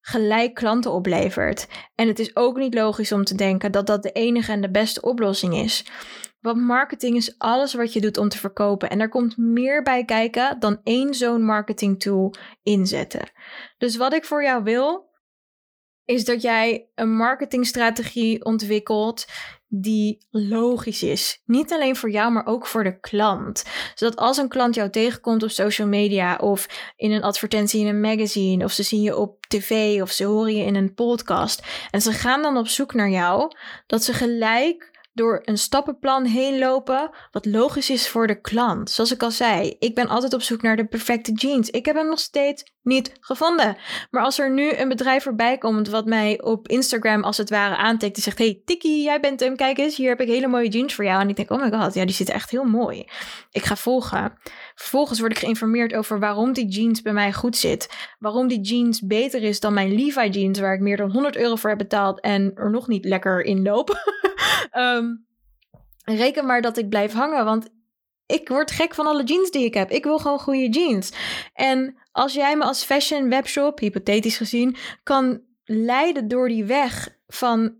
gelijk 0.06 0.54
klanten 0.54 0.92
oplevert. 0.92 1.68
En 1.96 2.08
het 2.08 2.20
is 2.20 2.36
ook 2.36 2.58
niet 2.58 2.74
logisch 2.74 3.12
om 3.12 3.24
te 3.24 3.36
denken 3.36 3.72
dat 3.72 3.88
dat 3.88 4.04
de 4.04 4.12
enige 4.12 4.52
en 4.52 4.62
de 4.62 4.72
beste 4.72 5.02
oplossing 5.02 5.56
is. 5.56 5.86
Want 6.40 6.62
marketing 6.62 7.16
is 7.16 7.38
alles 7.38 7.74
wat 7.74 7.94
je 7.94 8.02
doet 8.02 8.18
om 8.18 8.30
te 8.30 8.38
verkopen. 8.38 8.90
En 8.90 9.00
er 9.00 9.10
komt 9.10 9.38
meer 9.38 9.84
bij 9.84 10.06
kijken 10.06 10.60
dan 10.60 10.80
één 10.84 11.14
zo'n 11.14 11.46
marketing 11.46 12.00
tool 12.00 12.34
inzetten. 12.64 13.32
Dus 13.78 13.96
wat 13.96 14.14
ik 14.14 14.26
voor 14.26 14.44
jou 14.44 14.64
wil, 14.64 15.12
is 16.06 16.26
dat 16.26 16.42
jij 16.42 16.90
een 16.96 17.16
marketingstrategie 17.16 18.46
ontwikkelt 18.46 19.26
die 19.76 20.26
logisch 20.30 21.04
is. 21.04 21.42
Niet 21.46 21.72
alleen 21.72 21.96
voor 21.96 22.12
jou, 22.12 22.32
maar 22.32 22.46
ook 22.46 22.68
voor 22.68 22.84
de 22.84 23.00
klant. 23.00 23.64
Zodat 23.96 24.16
als 24.16 24.38
een 24.38 24.48
klant 24.48 24.76
jou 24.76 24.90
tegenkomt 24.90 25.44
op 25.44 25.50
social 25.50 25.88
media 25.88 26.36
of 26.36 26.92
in 26.96 27.12
een 27.12 27.24
advertentie 27.24 27.82
in 27.82 27.88
een 27.88 28.02
magazine 28.02 28.64
of 28.64 28.72
ze 28.72 28.84
zien 28.84 29.02
je 29.02 29.18
op 29.18 29.46
tv 29.48 30.02
of 30.02 30.12
ze 30.12 30.24
horen 30.26 30.56
je 30.56 30.64
in 30.64 30.76
een 30.76 30.94
podcast 30.94 31.64
en 31.92 32.02
ze 32.02 32.12
gaan 32.12 32.42
dan 32.42 32.58
op 32.58 32.68
zoek 32.68 32.94
naar 32.94 33.10
jou, 33.10 33.52
dat 33.88 34.04
ze 34.04 34.14
gelijk 34.14 34.93
door 35.14 35.42
een 35.44 35.58
stappenplan 35.58 36.26
heen 36.26 36.60
lopen, 36.60 37.10
wat 37.32 37.46
logisch 37.46 37.90
is 37.90 38.08
voor 38.08 38.28
de 38.28 38.42
klant. 38.42 38.90
Zoals 38.90 39.12
ik 39.12 39.24
al 39.24 39.32
zei, 39.32 39.76
ik 39.80 39.96
ben 39.96 40.08
altijd 40.08 40.34
op 40.34 40.42
zoek 40.42 40.62
naar 40.62 40.76
de 40.76 40.86
perfecte 40.86 41.32
jeans. 41.32 41.70
Ik 41.70 41.86
heb 41.86 41.96
hem 41.96 42.08
nog 42.08 42.20
steeds 42.20 42.64
niet 42.84 43.12
gevonden. 43.20 43.78
Maar 44.12 44.24
als 44.24 44.40
er 44.40 44.52
nu 44.52 44.74
een 44.74 44.90
bedrijf 44.90 45.24
voorbij 45.24 45.58
komt 45.58 45.90
wat 45.90 46.06
mij 46.06 46.42
op 46.42 46.68
Instagram 46.68 47.24
als 47.24 47.38
het 47.38 47.50
ware 47.50 47.76
aantikt 47.76 48.16
en 48.16 48.22
zegt: 48.22 48.38
Hey 48.38 48.62
Tikkie, 48.66 49.04
jij 49.04 49.20
bent 49.20 49.40
hem, 49.40 49.56
kijk 49.56 49.78
eens, 49.78 49.96
hier 49.96 50.10
heb 50.10 50.22
ik 50.22 50.28
hele 50.28 50.48
mooie 50.48 50.70
jeans 50.70 50.94
voor 50.96 51.06
jou. 51.06 51.22
En 51.22 51.30
ik 51.30 51.36
denk: 51.36 51.52
Oh 51.52 51.62
my 51.62 51.80
god, 51.80 51.94
ja, 51.94 52.06
die 52.06 52.16
zit 52.16 52.30
echt 52.30 52.50
heel 52.50 52.64
mooi. 52.64 53.06
Ik 53.52 53.64
ga 53.64 53.76
volgen. 53.76 54.34
Vervolgens 54.76 55.20
word 55.20 55.32
ik 55.32 55.38
geïnformeerd 55.38 55.94
over 55.94 56.20
waarom 56.20 56.54
die 56.54 56.68
jeans 56.68 57.02
bij 57.02 57.14
mij 57.14 57.34
goed 57.34 57.58
zit. 57.58 57.90
Waarom 58.20 58.48
die 58.48 58.62
jeans 58.62 59.02
beter 59.02 59.44
is 59.44 59.60
dan 59.60 59.74
mijn 59.74 59.96
Levi 59.96 60.30
jeans, 60.30 60.60
waar 60.60 60.74
ik 60.74 60.80
meer 60.80 60.98
dan 60.98 61.12
100 61.12 61.36
euro 61.36 61.56
voor 61.56 61.70
heb 61.70 61.80
betaald 61.80 62.22
en 62.22 62.52
er 62.56 62.72
nog 62.72 62.88
niet 62.88 63.06
lekker 63.06 63.42
in 63.42 63.62
loop. 63.62 63.90
um, 64.78 65.26
reken 66.04 66.46
maar 66.46 66.62
dat 66.62 66.78
ik 66.78 66.90
blijf 66.90 67.14
hangen, 67.14 67.46
want 67.46 67.70
ik 68.26 68.48
word 68.50 68.72
gek 68.72 68.96
van 68.96 69.06
alle 69.06 69.24
jeans 69.24 69.52
die 69.52 69.66
ik 69.66 69.74
heb. 69.74 69.92
Ik 69.92 70.04
wil 70.04 70.18
gewoon 70.18 70.40
goede 70.40 70.70
jeans. 70.70 71.12
En 71.54 71.98
als 72.12 72.34
jij 72.34 72.58
me 72.58 72.64
als 72.64 72.84
fashion 72.84 73.30
webshop, 73.30 73.80
hypothetisch 73.80 74.38
gezien, 74.38 74.76
kan 75.04 75.42
leiden 75.64 76.28
door 76.28 76.48
die 76.48 76.66
weg 76.66 77.18
van 77.28 77.76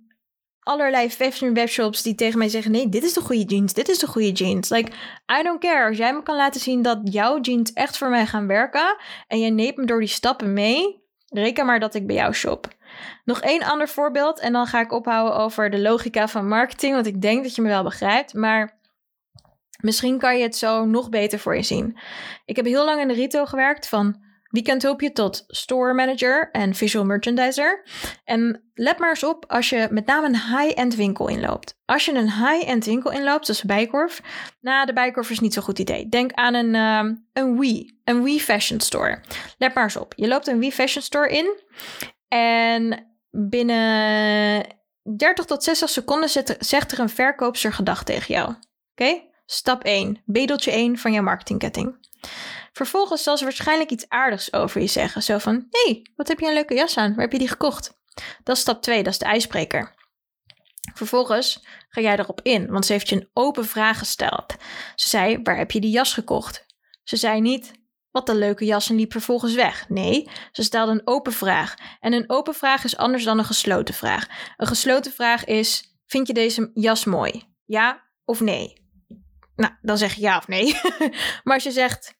allerlei 0.60 1.10
fashion 1.10 1.54
webshops 1.54 2.02
die 2.02 2.16
tegen 2.16 2.38
mij 2.38 2.50
zeggen: 2.50 2.72
nee, 2.72 2.90
dit 2.90 3.04
is 3.04 3.14
de 3.14 3.22
goede 3.22 3.44
jeans, 3.44 3.74
dit 3.74 3.90
is 3.90 4.00
de 4.00 4.08
goede 4.08 4.32
jeans. 4.32 4.70
Like, 4.70 4.92
I 5.40 5.44
don't 5.44 5.60
care. 5.60 5.88
Als 5.88 5.98
jij 5.98 6.14
me 6.14 6.24
kan 6.24 6.36
laten 6.36 6.62
zien 6.62 6.82
dat 6.82 7.00
jouw 7.04 7.40
jeans 7.40 7.74
echt 7.74 7.98
voor 7.98 8.10
mij 8.10 8.26
gaan 8.26 8.48
werken 8.48 8.96
en 9.28 9.40
je 9.40 9.52
neemt 9.52 9.78
me 9.78 9.86
door 9.86 10.00
die 10.00 10.10
stappen 10.10 10.54
mee, 10.54 11.03
reken 11.34 11.66
maar 11.66 11.80
dat 11.80 11.94
ik 11.94 12.08
bij 12.08 12.16
jou 12.16 12.34
shop. 12.34 12.68
Nog 13.26 13.42
één 13.42 13.64
ander 13.64 13.88
voorbeeld 13.88 14.40
en 14.40 14.54
dan 14.54 14.66
ga 14.66 14.80
ik 14.80 14.92
ophouden 14.92 15.36
over 15.38 15.70
de 15.70 15.82
logica 15.82 16.28
van 16.28 16.48
marketing, 16.48 16.94
want 16.94 17.06
ik 17.06 17.22
denk 17.22 17.44
dat 17.44 17.56
je 17.56 17.62
me 17.62 17.68
wel 17.68 17.84
begrijpt. 17.84 18.34
Maar 18.34 18.80
misschien 19.80 20.18
kan 20.18 20.38
je 20.38 20.44
het 20.44 20.56
zo 20.56 20.86
nog 20.86 21.10
beter 21.10 21.40
voor 21.40 21.56
je 21.56 21.64
zien. 21.64 21.98
Ik 22.46 22.56
heb 22.56 22.66
heel 22.66 22.86
lang 22.86 23.02
in 23.02 23.08
de 23.08 23.14
retail 23.14 23.46
gewerkt, 23.46 23.88
van 23.88 24.22
weekendhulpje 24.54 25.12
tot 25.12 25.44
store 25.48 25.94
manager 25.94 26.50
en 26.52 26.76
visual 26.76 27.06
merchandiser. 27.06 27.84
En 28.24 28.72
let 28.74 29.00
maar 29.00 29.10
eens 29.10 29.24
op 29.24 29.46
als 29.48 29.70
je 29.70 29.88
met 29.92 30.06
name 30.06 30.28
een 30.28 30.58
high-end 30.58 30.96
winkel 30.96 31.28
inloopt. 31.28 31.80
Als 31.86 32.06
je 32.06 32.14
een 32.14 32.32
high-end 32.32 32.86
winkel 32.86 33.12
inloopt, 33.12 33.46
zoals 33.46 33.64
Bijkorf, 33.64 34.22
nou, 34.62 34.86
de 34.86 34.94
Bijkorf 34.94 35.30
is 35.30 35.40
niet 35.40 35.54
zo'n 35.54 35.64
goed 35.64 35.80
idee. 35.80 36.10
Denk 36.10 36.32
aan 36.32 36.54
een, 36.54 36.74
uh, 36.74 37.18
een 37.34 37.60
Wii, 37.60 38.00
een 38.04 38.24
Wii 38.24 38.42
fashion 38.42 38.80
store. 38.80 39.20
Let 39.58 39.74
maar 39.74 39.84
eens 39.84 39.98
op. 39.98 40.14
Je 40.16 40.28
loopt 40.28 40.48
een 40.48 40.60
Wii 40.60 40.72
fashion 40.72 41.04
store 41.04 41.30
in 41.30 41.60
en 42.28 43.08
binnen 43.32 44.66
30 45.18 45.46
tot 45.46 45.64
60 45.64 45.90
seconden 45.90 46.30
zegt 46.60 46.92
er 46.92 47.00
een 47.00 47.10
verkoopster 47.10 47.74
gedag 47.74 48.04
tegen 48.04 48.34
jou. 48.34 48.54
Oké? 48.92 49.22
Stap 49.46 49.84
1. 49.84 50.22
Bedeltje 50.26 50.72
1 50.72 50.98
van 50.98 51.12
jouw 51.14 51.24
marketingketting. 51.24 51.98
Vervolgens 52.74 53.24
zal 53.24 53.38
ze 53.38 53.44
waarschijnlijk 53.44 53.90
iets 53.90 54.10
aardigs 54.10 54.54
over 54.54 54.82
je 54.82 54.88
zeggen. 54.88 55.24
Zo 55.24 55.38
van, 55.38 55.68
hey, 55.70 56.06
wat 56.16 56.28
heb 56.28 56.40
je 56.40 56.48
een 56.48 56.54
leuke 56.54 56.74
jas 56.74 56.98
aan? 56.98 57.12
Waar 57.12 57.22
heb 57.22 57.32
je 57.32 57.38
die 57.38 57.48
gekocht? 57.48 57.98
Dat 58.44 58.56
is 58.56 58.62
stap 58.62 58.82
2, 58.82 59.04
dat 59.04 59.14
is 59.14 59.20
de 59.20 59.26
ijsbreker. 59.26 59.96
Vervolgens 60.94 61.66
ga 61.90 62.02
jij 62.02 62.18
erop 62.18 62.42
in, 62.42 62.72
want 62.72 62.86
ze 62.86 62.92
heeft 62.92 63.10
je 63.10 63.16
een 63.16 63.30
open 63.34 63.66
vraag 63.66 63.98
gesteld. 63.98 64.56
Ze 64.96 65.10
zei, 65.10 65.40
waar 65.44 65.58
heb 65.58 65.72
je 65.72 65.80
die 65.80 65.92
jas 65.92 66.14
gekocht? 66.14 66.66
Ze 67.04 67.16
zei 67.16 67.42
niet, 67.42 67.72
wat 68.12 68.30
een 68.30 68.38
leuke 68.38 68.66
jas 68.66 68.90
en 68.90 68.96
liep 68.96 69.12
vervolgens 69.12 69.54
weg. 69.54 69.90
Nee, 69.90 70.30
ze 70.52 70.64
stelde 70.64 70.92
een 70.92 71.08
open 71.08 71.34
vraag. 71.34 71.76
En 72.00 72.14
een 72.14 72.30
open 72.30 72.54
vraag 72.54 72.84
is 72.84 72.98
anders 72.98 73.24
dan 73.24 73.38
een 73.38 73.46
gesloten 73.46 73.94
vraag. 73.94 74.28
Een 74.58 74.68
gesloten 74.68 75.12
vraag 75.12 75.46
is: 75.46 75.98
Vind 76.06 76.28
je 76.28 76.34
deze 76.34 76.72
jas 76.74 77.06
mooi? 77.06 77.56
Ja 77.66 78.04
of 78.26 78.40
nee? 78.40 78.82
Nou, 79.56 79.74
dan 79.82 79.98
zeg 79.98 80.14
je 80.14 80.22
ja 80.22 80.38
of 80.38 80.48
nee. 80.48 80.80
maar 81.44 81.54
als 81.54 81.64
je 81.64 81.72
zegt: 81.72 82.16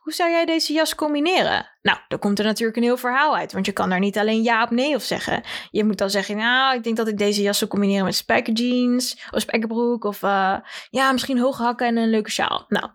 Hoe 0.00 0.12
zou 0.12 0.30
jij 0.30 0.44
deze 0.44 0.72
jas 0.72 0.94
combineren? 0.94 1.68
Nou, 1.82 1.98
dan 2.08 2.18
komt 2.18 2.38
er 2.38 2.44
natuurlijk 2.44 2.76
een 2.76 2.82
heel 2.82 2.96
verhaal 2.96 3.36
uit. 3.36 3.52
Want 3.52 3.66
je 3.66 3.72
kan 3.72 3.90
daar 3.90 3.98
niet 3.98 4.18
alleen 4.18 4.42
ja 4.42 4.62
of 4.62 4.70
nee 4.70 4.94
of 4.94 5.02
zeggen. 5.02 5.42
Je 5.70 5.84
moet 5.84 5.98
dan 5.98 6.10
zeggen, 6.10 6.36
nou, 6.36 6.76
ik 6.76 6.84
denk 6.84 6.96
dat 6.96 7.08
ik 7.08 7.18
deze 7.18 7.42
jas 7.42 7.58
zou 7.58 7.70
combineren 7.70 8.04
met 8.04 8.14
spijkerjeans 8.14 9.26
of 9.30 9.40
spijkerbroek. 9.40 10.04
Of 10.04 10.22
uh, 10.22 10.56
ja, 10.90 11.12
misschien 11.12 11.38
hoge 11.38 11.62
hakken 11.62 11.86
en 11.86 11.96
een 11.96 12.10
leuke 12.10 12.30
sjaal. 12.30 12.64
Nou, 12.68 12.90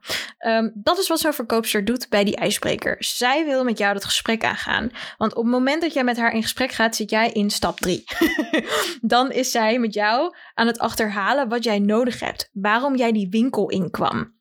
um, 0.48 0.72
dat 0.74 0.98
is 0.98 1.08
wat 1.08 1.20
zo'n 1.20 1.34
verkoopster 1.34 1.86
doet 1.86 2.10
bij 2.10 2.24
die 2.24 2.36
ijsbreker. 2.36 2.96
Zij 3.00 3.46
wil 3.46 3.64
met 3.64 3.78
jou 3.78 3.94
dat 3.94 4.06
gesprek 4.06 4.44
aangaan. 4.44 4.90
Want 5.18 5.36
op 5.36 5.44
het 5.44 5.52
moment 5.52 5.82
dat 5.82 5.94
jij 5.94 6.04
met 6.04 6.18
haar 6.18 6.34
in 6.34 6.42
gesprek 6.42 6.72
gaat, 6.72 6.96
zit 6.96 7.10
jij 7.10 7.32
in 7.32 7.50
stap 7.50 7.80
3. 7.80 8.04
dan 9.02 9.32
is 9.32 9.52
zij 9.52 9.80
met 9.80 9.94
jou 9.94 10.36
aan 10.54 10.68
het 10.68 10.80
achterhalen 10.80 11.50
wat 11.50 11.64
jij 11.64 11.80
nodig 11.80 12.20
hebt. 12.20 12.50
Waarom 12.54 12.96
jij 12.96 13.12
die 13.12 13.30
winkel 13.30 13.70
inkwam. 13.70 14.34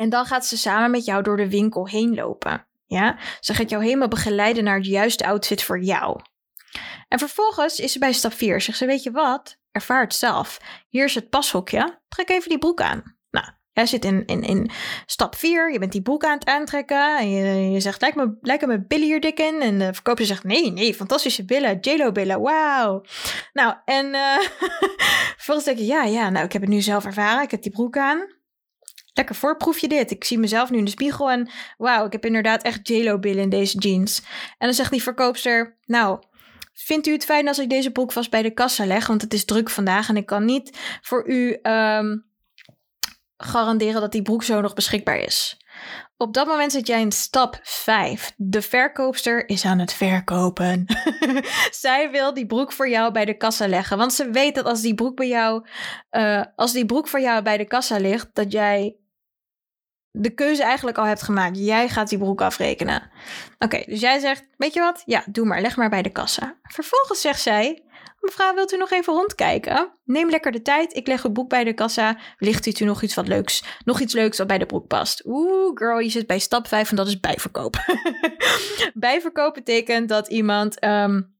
En 0.00 0.08
dan 0.08 0.26
gaat 0.26 0.46
ze 0.46 0.58
samen 0.58 0.90
met 0.90 1.04
jou 1.04 1.22
door 1.22 1.36
de 1.36 1.50
winkel 1.50 1.88
heen 1.88 2.14
lopen. 2.14 2.66
Ja, 2.86 3.18
ze 3.40 3.54
gaat 3.54 3.70
jou 3.70 3.84
helemaal 3.84 4.08
begeleiden 4.08 4.64
naar 4.64 4.76
het 4.76 4.86
juiste 4.86 5.26
outfit 5.26 5.62
voor 5.62 5.80
jou. 5.80 6.20
En 7.08 7.18
vervolgens 7.18 7.78
is 7.78 7.92
ze 7.92 7.98
bij 7.98 8.12
stap 8.12 8.32
4. 8.32 8.60
Zegt 8.60 8.78
ze, 8.78 8.86
weet 8.86 9.02
je 9.02 9.10
wat? 9.10 9.56
Ervaar 9.70 10.02
het 10.02 10.14
zelf. 10.14 10.60
Hier 10.88 11.04
is 11.04 11.14
het 11.14 11.28
pashokje. 11.28 12.00
Trek 12.08 12.28
even 12.28 12.48
die 12.48 12.58
broek 12.58 12.80
aan. 12.80 13.16
Nou, 13.30 13.46
jij 13.72 13.86
zit 13.86 14.04
in, 14.04 14.26
in, 14.26 14.42
in 14.42 14.70
stap 15.06 15.34
4. 15.34 15.72
Je 15.72 15.78
bent 15.78 15.92
die 15.92 16.02
broek 16.02 16.24
aan 16.24 16.38
het 16.38 16.48
aantrekken. 16.48 17.18
En 17.18 17.70
je, 17.72 17.80
zegt, 17.80 18.00
lijkt 18.00 18.16
me, 18.16 18.36
lijken 18.40 18.68
me 18.68 18.86
billen 18.86 19.06
hier 19.06 19.20
dik 19.20 19.40
in? 19.40 19.60
En 19.60 19.78
de 19.78 19.94
verkoper 19.94 20.26
zegt, 20.26 20.44
nee, 20.44 20.70
nee, 20.72 20.94
fantastische 20.94 21.44
billen. 21.44 21.78
JLo 21.80 22.12
billen, 22.12 22.40
wauw. 22.40 23.04
Nou, 23.52 23.74
en 23.84 24.06
uh, 24.06 24.38
vervolgens 25.36 25.66
denk 25.66 25.78
je, 25.78 25.86
ja, 25.86 26.04
ja, 26.04 26.30
nou, 26.30 26.44
ik 26.44 26.52
heb 26.52 26.62
het 26.62 26.70
nu 26.70 26.80
zelf 26.80 27.04
ervaren. 27.04 27.42
Ik 27.42 27.50
heb 27.50 27.62
die 27.62 27.72
broek 27.72 27.96
aan 27.96 28.38
lekker 29.14 29.34
voorproef 29.34 29.78
je 29.78 29.88
dit. 29.88 30.10
Ik 30.10 30.24
zie 30.24 30.38
mezelf 30.38 30.70
nu 30.70 30.78
in 30.78 30.84
de 30.84 30.90
spiegel 30.90 31.30
en 31.30 31.50
wauw, 31.78 32.06
ik 32.06 32.12
heb 32.12 32.24
inderdaad 32.24 32.62
echt 32.62 32.88
JLo-billen 32.88 33.42
in 33.42 33.50
deze 33.50 33.78
jeans. 33.78 34.22
En 34.58 34.66
dan 34.66 34.74
zegt 34.74 34.90
die 34.90 35.02
verkoopster, 35.02 35.76
nou, 35.86 36.22
vindt 36.72 37.06
u 37.06 37.12
het 37.12 37.24
fijn 37.24 37.48
als 37.48 37.58
ik 37.58 37.70
deze 37.70 37.90
broek 37.90 38.12
vast 38.12 38.30
bij 38.30 38.42
de 38.42 38.54
kassa 38.54 38.86
leg? 38.86 39.06
Want 39.06 39.22
het 39.22 39.34
is 39.34 39.44
druk 39.44 39.70
vandaag 39.70 40.08
en 40.08 40.16
ik 40.16 40.26
kan 40.26 40.44
niet 40.44 40.78
voor 41.02 41.28
u 41.28 41.58
um, 41.62 42.24
garanderen 43.36 44.00
dat 44.00 44.12
die 44.12 44.22
broek 44.22 44.42
zo 44.42 44.60
nog 44.60 44.74
beschikbaar 44.74 45.18
is. 45.18 45.58
Op 46.16 46.34
dat 46.34 46.46
moment 46.46 46.72
zit 46.72 46.86
jij 46.86 47.00
in 47.00 47.12
stap 47.12 47.58
5. 47.62 48.32
De 48.36 48.62
verkoopster 48.62 49.48
is 49.48 49.64
aan 49.64 49.78
het 49.78 49.92
verkopen. 49.92 50.84
Zij 51.70 52.10
wil 52.10 52.34
die 52.34 52.46
broek 52.46 52.72
voor 52.72 52.88
jou 52.88 53.12
bij 53.12 53.24
de 53.24 53.36
kassa 53.36 53.68
leggen. 53.68 53.98
Want 53.98 54.12
ze 54.12 54.30
weet 54.30 54.54
dat 54.54 54.64
als 54.64 54.80
die 54.80 54.94
broek 54.94 55.16
bij 55.16 55.28
jou, 55.28 55.66
uh, 56.10 56.44
als 56.56 56.72
die 56.72 56.86
broek 56.86 57.08
voor 57.08 57.20
jou 57.20 57.42
bij 57.42 57.56
de 57.56 57.64
kassa 57.64 57.98
ligt, 57.98 58.28
dat 58.32 58.52
jij 58.52 58.96
de 60.12 60.30
keuze 60.30 60.62
eigenlijk 60.62 60.98
al 60.98 61.04
hebt 61.04 61.22
gemaakt. 61.22 61.58
Jij 61.58 61.88
gaat 61.88 62.08
die 62.08 62.18
broek 62.18 62.40
afrekenen. 62.40 63.10
Oké, 63.58 63.82
dus 63.86 64.00
jij 64.00 64.18
zegt, 64.18 64.44
weet 64.56 64.74
je 64.74 64.80
wat? 64.80 65.02
Ja, 65.06 65.24
doe 65.26 65.46
maar, 65.46 65.60
leg 65.60 65.76
maar 65.76 65.88
bij 65.90 66.02
de 66.02 66.10
kassa. 66.10 66.56
Vervolgens 66.62 67.20
zegt 67.20 67.40
zij, 67.40 67.82
mevrouw, 68.20 68.54
wilt 68.54 68.72
u 68.72 68.76
nog 68.76 68.90
even 68.90 69.12
rondkijken? 69.12 69.92
Neem 70.04 70.30
lekker 70.30 70.52
de 70.52 70.62
tijd, 70.62 70.96
ik 70.96 71.06
leg 71.06 71.22
het 71.22 71.32
boek 71.32 71.48
bij 71.48 71.64
de 71.64 71.72
kassa. 71.72 72.18
Wellicht 72.38 72.64
ziet 72.64 72.80
u 72.80 72.84
nog 72.84 73.02
iets 73.02 73.14
wat 73.14 73.28
leuks, 73.28 73.64
nog 73.84 74.00
iets 74.00 74.14
leuks 74.14 74.38
wat 74.38 74.46
bij 74.46 74.58
de 74.58 74.66
broek 74.66 74.86
past. 74.86 75.22
Oeh, 75.24 75.70
girl, 75.74 75.98
je 75.98 76.10
zit 76.10 76.26
bij 76.26 76.38
stap 76.38 76.68
5 76.68 76.90
en 76.90 76.96
dat 76.96 77.06
is 77.06 77.20
bijverkoop. 77.20 77.76
bijverkoop 78.94 79.54
betekent 79.54 80.08
dat 80.08 80.28
iemand... 80.28 80.84
Um, 80.84 81.38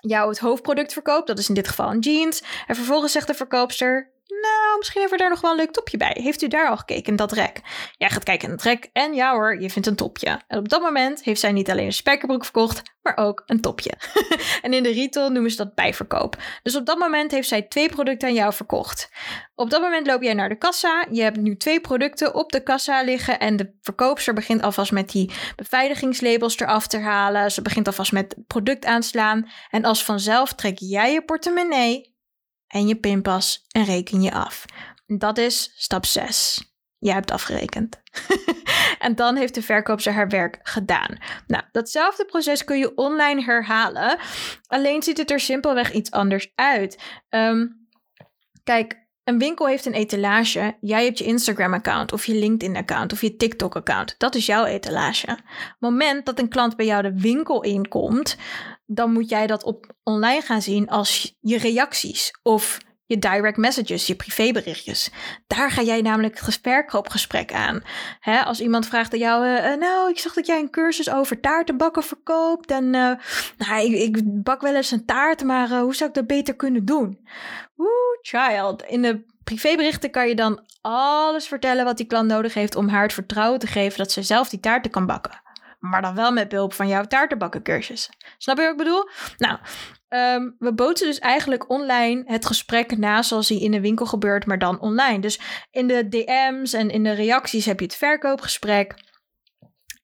jou 0.00 0.28
het 0.28 0.38
hoofdproduct 0.38 0.92
verkoopt, 0.92 1.26
dat 1.26 1.38
is 1.38 1.48
in 1.48 1.54
dit 1.54 1.68
geval 1.68 1.90
een 1.90 1.98
jeans. 1.98 2.42
En 2.66 2.74
vervolgens 2.74 3.12
zegt 3.12 3.26
de 3.26 3.34
verkoopster: 3.34 4.12
nou, 4.40 4.78
misschien 4.78 5.00
hebben 5.00 5.18
we 5.18 5.24
daar 5.24 5.32
nog 5.32 5.40
wel 5.40 5.50
een 5.50 5.56
leuk 5.56 5.72
topje 5.72 5.96
bij. 5.96 6.16
Heeft 6.20 6.42
u 6.42 6.48
daar 6.48 6.68
al 6.68 6.76
gekeken, 6.76 7.10
in 7.10 7.16
dat 7.16 7.32
rek? 7.32 7.60
Jij 7.96 8.10
gaat 8.10 8.24
kijken 8.24 8.48
in 8.48 8.54
het 8.54 8.62
rek 8.62 8.88
en 8.92 9.14
ja 9.14 9.32
hoor, 9.32 9.60
je 9.60 9.70
vindt 9.70 9.88
een 9.88 9.96
topje. 9.96 10.40
En 10.46 10.58
op 10.58 10.68
dat 10.68 10.80
moment 10.80 11.22
heeft 11.22 11.40
zij 11.40 11.52
niet 11.52 11.70
alleen 11.70 11.86
een 11.86 11.92
spijkerbroek 11.92 12.42
verkocht, 12.42 12.82
maar 13.02 13.16
ook 13.16 13.42
een 13.46 13.60
topje. 13.60 13.92
en 14.62 14.72
in 14.72 14.82
de 14.82 14.92
retail 14.92 15.30
noemen 15.30 15.50
ze 15.50 15.56
dat 15.56 15.74
bijverkoop. 15.74 16.36
Dus 16.62 16.76
op 16.76 16.86
dat 16.86 16.98
moment 16.98 17.30
heeft 17.30 17.48
zij 17.48 17.62
twee 17.62 17.88
producten 17.88 18.28
aan 18.28 18.34
jou 18.34 18.52
verkocht. 18.52 19.08
Op 19.54 19.70
dat 19.70 19.80
moment 19.80 20.06
loop 20.06 20.22
jij 20.22 20.34
naar 20.34 20.48
de 20.48 20.58
kassa. 20.58 21.06
Je 21.10 21.22
hebt 21.22 21.36
nu 21.36 21.56
twee 21.56 21.80
producten 21.80 22.34
op 22.34 22.52
de 22.52 22.62
kassa 22.62 23.02
liggen 23.02 23.38
en 23.38 23.56
de 23.56 23.74
verkoopster 23.80 24.34
begint 24.34 24.62
alvast 24.62 24.92
met 24.92 25.10
die 25.10 25.30
beveiligingslabels 25.56 26.58
eraf 26.58 26.86
te 26.86 26.98
halen. 26.98 27.52
Ze 27.52 27.62
begint 27.62 27.86
alvast 27.86 28.12
met 28.12 28.34
het 28.36 28.46
product 28.46 28.84
aanslaan. 28.84 29.50
En 29.70 29.84
als 29.84 30.04
vanzelf 30.04 30.52
trek 30.52 30.78
jij 30.78 31.12
je 31.12 31.22
portemonnee 31.22 32.09
en 32.70 32.86
je 32.86 32.96
pinpas 32.96 33.64
en 33.68 33.84
reken 33.84 34.22
je 34.22 34.32
af. 34.32 34.64
Dat 35.06 35.38
is 35.38 35.72
stap 35.76 36.06
6. 36.06 36.64
Jij 36.98 37.14
hebt 37.14 37.30
afgerekend. 37.30 38.00
en 38.98 39.14
dan 39.14 39.36
heeft 39.36 39.54
de 39.54 39.62
verkoopster 39.62 40.12
haar 40.12 40.28
werk 40.28 40.58
gedaan. 40.62 41.18
Nou, 41.46 41.64
datzelfde 41.72 42.24
proces 42.24 42.64
kun 42.64 42.78
je 42.78 42.94
online 42.94 43.42
herhalen. 43.42 44.18
Alleen 44.66 45.02
ziet 45.02 45.18
het 45.18 45.30
er 45.30 45.40
simpelweg 45.40 45.92
iets 45.92 46.10
anders 46.10 46.52
uit. 46.54 47.02
Um, 47.28 47.88
kijk, 48.64 49.08
een 49.24 49.38
winkel 49.38 49.66
heeft 49.66 49.86
een 49.86 49.92
etalage. 49.92 50.76
Jij 50.80 51.04
hebt 51.04 51.18
je 51.18 51.24
Instagram-account 51.24 52.12
of 52.12 52.26
je 52.26 52.34
LinkedIn-account 52.34 53.12
of 53.12 53.20
je 53.20 53.36
TikTok-account. 53.36 54.14
Dat 54.18 54.34
is 54.34 54.46
jouw 54.46 54.64
etalage. 54.64 55.38
Moment 55.78 56.26
dat 56.26 56.38
een 56.38 56.48
klant 56.48 56.76
bij 56.76 56.86
jou 56.86 57.02
de 57.02 57.20
winkel 57.20 57.62
inkomt, 57.62 58.36
dan 58.92 59.12
moet 59.12 59.28
jij 59.28 59.46
dat 59.46 59.64
op 59.64 59.92
online 60.02 60.40
gaan 60.40 60.62
zien 60.62 60.88
als 60.88 61.36
je 61.40 61.58
reacties 61.58 62.30
of 62.42 62.78
je 63.06 63.18
direct 63.18 63.56
messages, 63.56 64.06
je 64.06 64.14
privéberichtjes. 64.14 65.10
Daar 65.46 65.70
ga 65.70 65.82
jij 65.82 66.00
namelijk 66.00 66.34
het 66.34 67.52
aan. 67.52 67.82
Als 68.44 68.60
iemand 68.60 68.86
vraagt 68.86 69.12
aan 69.12 69.18
jou, 69.18 69.46
uh, 69.46 69.76
nou, 69.76 70.10
ik 70.10 70.18
zag 70.18 70.32
dat 70.32 70.46
jij 70.46 70.60
een 70.60 70.70
cursus 70.70 71.10
over 71.10 71.40
taarten 71.40 71.76
bakken 71.76 72.02
verkoopt. 72.02 72.70
En 72.70 72.84
uh, 72.84 73.12
nou, 73.56 73.84
ik, 73.84 73.92
ik, 73.92 74.42
bak 74.42 74.60
wel 74.60 74.74
eens 74.74 74.90
een 74.90 75.04
taart, 75.04 75.44
maar 75.44 75.68
hoe 75.68 75.94
zou 75.94 76.08
ik 76.08 76.14
dat 76.14 76.26
beter 76.26 76.56
kunnen 76.56 76.84
doen? 76.84 77.18
Oeh, 77.78 77.88
child. 78.22 78.82
In 78.82 79.02
de 79.02 79.24
privéberichten 79.44 80.10
kan 80.10 80.28
je 80.28 80.34
dan 80.34 80.64
alles 80.80 81.46
vertellen 81.46 81.84
wat 81.84 81.96
die 81.96 82.06
klant 82.06 82.28
nodig 82.28 82.54
heeft 82.54 82.76
om 82.76 82.88
haar 82.88 83.02
het 83.02 83.12
vertrouwen 83.12 83.58
te 83.58 83.66
geven 83.66 83.98
dat 83.98 84.12
ze 84.12 84.22
zelf 84.22 84.48
die 84.48 84.60
taarten 84.60 84.90
kan 84.90 85.06
bakken. 85.06 85.42
Maar 85.80 86.02
dan 86.02 86.14
wel 86.14 86.32
met 86.32 86.48
behulp 86.48 86.72
van 86.72 86.88
jouw 86.88 87.04
taartenbakkencursus. 87.04 88.10
Snap 88.38 88.56
je 88.56 88.62
wat 88.62 88.72
ik 88.72 88.78
bedoel? 88.78 89.08
Nou, 89.36 89.58
um, 90.08 90.56
we 90.58 90.74
boten 90.74 91.06
dus 91.06 91.18
eigenlijk 91.18 91.70
online 91.70 92.22
het 92.26 92.46
gesprek 92.46 92.96
na 92.98 93.22
zoals 93.22 93.48
die 93.48 93.60
in 93.60 93.70
de 93.70 93.80
winkel 93.80 94.06
gebeurt, 94.06 94.46
maar 94.46 94.58
dan 94.58 94.80
online. 94.80 95.20
Dus 95.20 95.40
in 95.70 95.86
de 95.86 96.08
DM's 96.08 96.72
en 96.72 96.90
in 96.90 97.02
de 97.02 97.12
reacties 97.12 97.64
heb 97.64 97.78
je 97.78 97.84
het 97.84 97.96
verkoopgesprek. 97.96 98.94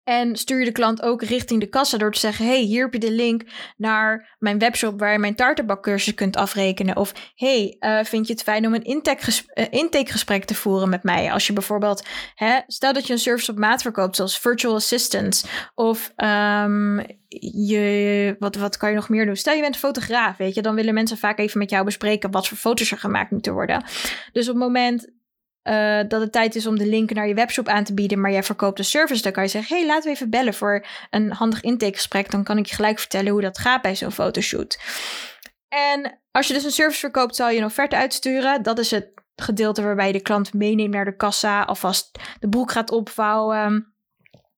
En 0.07 0.37
stuur 0.37 0.59
je 0.59 0.64
de 0.64 0.73
klant 0.73 1.03
ook 1.03 1.23
richting 1.23 1.61
de 1.61 1.66
kassa 1.66 1.99
door 1.99 2.12
te 2.12 2.19
zeggen: 2.19 2.47
hey, 2.47 2.61
hier 2.61 2.83
heb 2.83 2.92
je 2.92 2.99
de 2.99 3.11
link 3.11 3.42
naar 3.77 4.37
mijn 4.38 4.59
webshop 4.59 4.99
waar 4.99 5.12
je 5.12 5.19
mijn 5.19 5.35
taartenbakcursus 5.35 6.14
kunt 6.14 6.37
afrekenen. 6.37 6.97
Of 6.97 7.12
hey, 7.35 7.77
uh, 7.81 8.05
vind 8.05 8.27
je 8.27 8.33
het 8.33 8.42
fijn 8.42 8.66
om 8.66 8.75
een 8.75 8.85
intakegesprek, 8.85 9.59
uh, 9.59 9.81
intakegesprek 9.81 10.45
te 10.45 10.55
voeren 10.55 10.88
met 10.88 11.03
mij? 11.03 11.33
Als 11.33 11.47
je 11.47 11.53
bijvoorbeeld, 11.53 12.05
hè, 12.35 12.59
stel 12.66 12.92
dat 12.92 13.07
je 13.07 13.12
een 13.12 13.19
service 13.19 13.51
op 13.51 13.59
maat 13.59 13.83
verkoopt, 13.83 14.16
zoals 14.16 14.38
virtual 14.38 14.75
assistants. 14.75 15.47
Of 15.75 16.12
um, 16.16 17.03
je, 17.38 18.37
wat, 18.38 18.57
wat 18.57 18.77
kan 18.77 18.88
je 18.88 18.97
nog 18.97 19.09
meer 19.09 19.27
doen? 19.27 19.37
Stel 19.37 19.55
je 19.55 19.61
bent 19.61 19.77
fotograaf, 19.77 20.37
weet 20.37 20.55
je, 20.55 20.62
dan 20.62 20.75
willen 20.75 20.95
mensen 20.95 21.19
vaak 21.19 21.38
even 21.38 21.59
met 21.59 21.71
jou 21.71 21.85
bespreken 21.85 22.31
wat 22.31 22.49
voor 22.49 22.59
foto's 22.59 22.90
er 22.90 22.99
gemaakt 22.99 23.31
moeten 23.31 23.53
worden. 23.53 23.85
Dus 24.33 24.49
op 24.49 24.55
het 24.55 24.62
moment 24.62 25.14
uh, 25.68 26.00
dat 26.09 26.20
het 26.20 26.33
tijd 26.33 26.55
is 26.55 26.66
om 26.66 26.79
de 26.79 26.87
link 26.87 27.12
naar 27.12 27.29
je 27.29 27.35
webshop 27.35 27.68
aan 27.68 27.85
te 27.85 27.94
bieden, 27.94 28.20
maar 28.20 28.31
jij 28.31 28.42
verkoopt 28.42 28.76
de 28.76 28.83
service, 28.83 29.22
dan 29.22 29.33
kan 29.33 29.42
je 29.42 29.48
zeggen: 29.48 29.76
hey, 29.76 29.87
laten 29.87 30.05
we 30.05 30.11
even 30.11 30.31
bellen 30.31 30.55
voor 30.55 30.87
een 31.11 31.33
handig 31.33 31.61
intakegesprek. 31.61 32.31
Dan 32.31 32.44
kan 32.44 32.59
ik 32.59 32.66
je 32.66 32.74
gelijk 32.74 32.98
vertellen 32.98 33.33
hoe 33.33 33.40
dat 33.40 33.59
gaat 33.59 33.83
bij 33.83 33.96
zo'n 33.96 34.12
fotoshoot. 34.12 34.79
En 35.68 36.20
als 36.31 36.46
je 36.46 36.55
dus 36.55 36.64
een 36.64 36.70
service 36.70 37.00
verkoopt, 37.00 37.37
zal 37.37 37.50
je 37.50 37.59
een 37.59 37.64
offerte 37.64 37.96
uitsturen. 37.96 38.62
Dat 38.62 38.79
is 38.79 38.90
het 38.90 39.12
gedeelte 39.37 39.83
waarbij 39.83 40.07
je 40.07 40.12
de 40.12 40.20
klant 40.20 40.52
meeneemt 40.55 40.94
naar 40.94 41.05
de 41.05 41.16
kassa, 41.16 41.62
alvast 41.62 42.18
de 42.40 42.48
broek 42.48 42.70
gaat 42.70 42.90
opvouwen. 42.90 43.94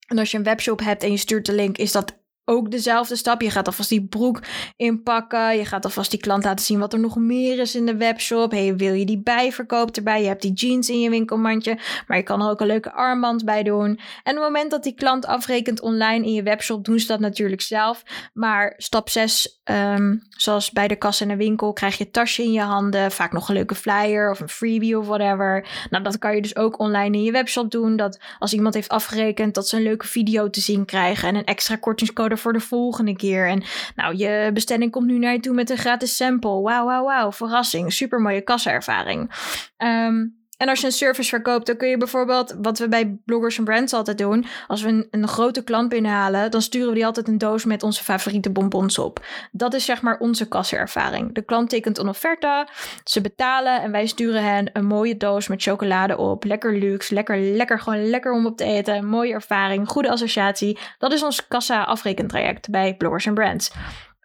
En 0.06 0.18
als 0.18 0.30
je 0.30 0.36
een 0.38 0.44
webshop 0.44 0.80
hebt 0.80 1.02
en 1.02 1.10
je 1.10 1.16
stuurt 1.16 1.46
de 1.46 1.52
link, 1.52 1.78
is 1.78 1.92
dat 1.92 2.17
ook 2.48 2.70
dezelfde 2.70 3.16
stap. 3.16 3.40
Je 3.40 3.50
gaat 3.50 3.66
alvast 3.66 3.88
die 3.88 4.06
broek 4.06 4.40
inpakken. 4.76 5.56
Je 5.56 5.64
gaat 5.64 5.84
alvast 5.84 6.10
die 6.10 6.20
klant 6.20 6.44
laten 6.44 6.64
zien 6.64 6.78
wat 6.78 6.92
er 6.92 7.00
nog 7.00 7.16
meer 7.16 7.58
is 7.58 7.74
in 7.74 7.86
de 7.86 7.96
webshop. 7.96 8.50
Hey, 8.50 8.76
wil 8.76 8.92
je 8.92 9.06
die 9.06 9.22
bijverkoop 9.22 9.96
erbij? 9.96 10.20
Je 10.20 10.26
hebt 10.26 10.42
die 10.42 10.52
jeans 10.52 10.88
in 10.88 11.00
je 11.00 11.10
winkelmandje. 11.10 11.78
Maar 12.06 12.16
je 12.16 12.22
kan 12.22 12.42
er 12.42 12.50
ook 12.50 12.60
een 12.60 12.66
leuke 12.66 12.92
armband 12.92 13.44
bij 13.44 13.62
doen. 13.62 14.00
En 14.22 14.36
op 14.36 14.42
het 14.42 14.52
moment 14.52 14.70
dat 14.70 14.82
die 14.82 14.94
klant 14.94 15.26
afrekent 15.26 15.80
online 15.80 16.24
in 16.24 16.32
je 16.32 16.42
webshop, 16.42 16.84
doen 16.84 16.98
ze 16.98 17.06
dat 17.06 17.20
natuurlijk 17.20 17.60
zelf. 17.60 18.02
Maar 18.32 18.74
stap 18.76 19.08
6, 19.08 19.60
ehm, 19.64 20.16
zoals 20.28 20.70
bij 20.70 20.88
de 20.88 20.96
kassa 20.96 21.24
in 21.24 21.30
de 21.30 21.36
winkel, 21.36 21.72
krijg 21.72 21.98
je 21.98 22.10
tasje 22.10 22.42
in 22.42 22.52
je 22.52 22.60
handen. 22.60 23.10
Vaak 23.10 23.32
nog 23.32 23.48
een 23.48 23.54
leuke 23.54 23.74
flyer 23.74 24.30
of 24.30 24.40
een 24.40 24.48
freebie 24.48 24.98
of 24.98 25.06
whatever. 25.06 25.66
Nou, 25.90 26.04
dat 26.04 26.18
kan 26.18 26.34
je 26.34 26.42
dus 26.42 26.56
ook 26.56 26.78
online 26.78 27.16
in 27.16 27.22
je 27.22 27.32
webshop 27.32 27.70
doen. 27.70 27.96
Dat 27.96 28.20
als 28.38 28.52
iemand 28.52 28.74
heeft 28.74 28.88
afgerekend, 28.88 29.54
dat 29.54 29.68
ze 29.68 29.76
een 29.76 29.82
leuke 29.82 30.06
video 30.06 30.50
te 30.50 30.60
zien 30.60 30.84
krijgen. 30.84 31.28
En 31.28 31.34
een 31.34 31.44
extra 31.44 31.76
kortingscode 31.76 32.36
voor 32.38 32.52
de 32.52 32.60
volgende 32.60 33.16
keer. 33.16 33.48
En 33.48 33.62
nou, 33.96 34.16
je 34.16 34.50
bestelling 34.52 34.90
komt 34.90 35.06
nu 35.06 35.18
naar 35.18 35.32
je 35.32 35.40
toe 35.40 35.54
met 35.54 35.70
een 35.70 35.76
gratis 35.76 36.16
sample. 36.16 36.60
Wauw, 36.60 36.84
wauw, 36.84 37.04
wauw. 37.04 37.32
Verrassing. 37.32 37.92
Super 37.92 38.20
mooie 38.20 38.40
kassaervaring. 38.40 39.30
Um, 39.78 40.37
en 40.58 40.68
als 40.68 40.80
je 40.80 40.86
een 40.86 40.92
service 40.92 41.28
verkoopt, 41.28 41.66
dan 41.66 41.76
kun 41.76 41.88
je 41.88 41.96
bijvoorbeeld, 41.96 42.56
wat 42.62 42.78
we 42.78 42.88
bij 42.88 43.18
bloggers 43.24 43.58
en 43.58 43.64
brands 43.64 43.92
altijd 43.92 44.18
doen, 44.18 44.46
als 44.66 44.82
we 44.82 44.88
een, 44.88 45.08
een, 45.10 45.28
grote 45.28 45.64
klant 45.64 45.88
binnenhalen, 45.88 46.50
dan 46.50 46.62
sturen 46.62 46.88
we 46.88 46.94
die 46.94 47.06
altijd 47.06 47.28
een 47.28 47.38
doos 47.38 47.64
met 47.64 47.82
onze 47.82 48.04
favoriete 48.04 48.50
bonbons 48.50 48.98
op. 48.98 49.24
Dat 49.52 49.74
is 49.74 49.84
zeg 49.84 50.02
maar 50.02 50.18
onze 50.18 50.48
kassenervaring. 50.48 51.34
De 51.34 51.42
klant 51.42 51.70
tekent 51.70 51.98
een 51.98 52.08
offerte, 52.08 52.68
ze 53.04 53.20
betalen 53.20 53.82
en 53.82 53.90
wij 53.90 54.06
sturen 54.06 54.44
hen 54.44 54.70
een 54.72 54.86
mooie 54.86 55.16
doos 55.16 55.48
met 55.48 55.62
chocolade 55.62 56.16
op. 56.16 56.44
Lekker 56.44 56.78
luxe, 56.78 57.14
lekker, 57.14 57.38
lekker, 57.38 57.80
gewoon 57.80 58.08
lekker 58.10 58.32
om 58.32 58.46
op 58.46 58.56
te 58.56 58.64
eten. 58.64 59.06
Mooie 59.06 59.32
ervaring, 59.32 59.88
goede 59.88 60.10
associatie. 60.10 60.78
Dat 60.98 61.12
is 61.12 61.22
ons 61.22 61.48
kassa 61.48 61.82
afrekentraject 61.82 62.70
bij 62.70 62.96
bloggers 62.96 63.26
en 63.26 63.34
brands. 63.34 63.70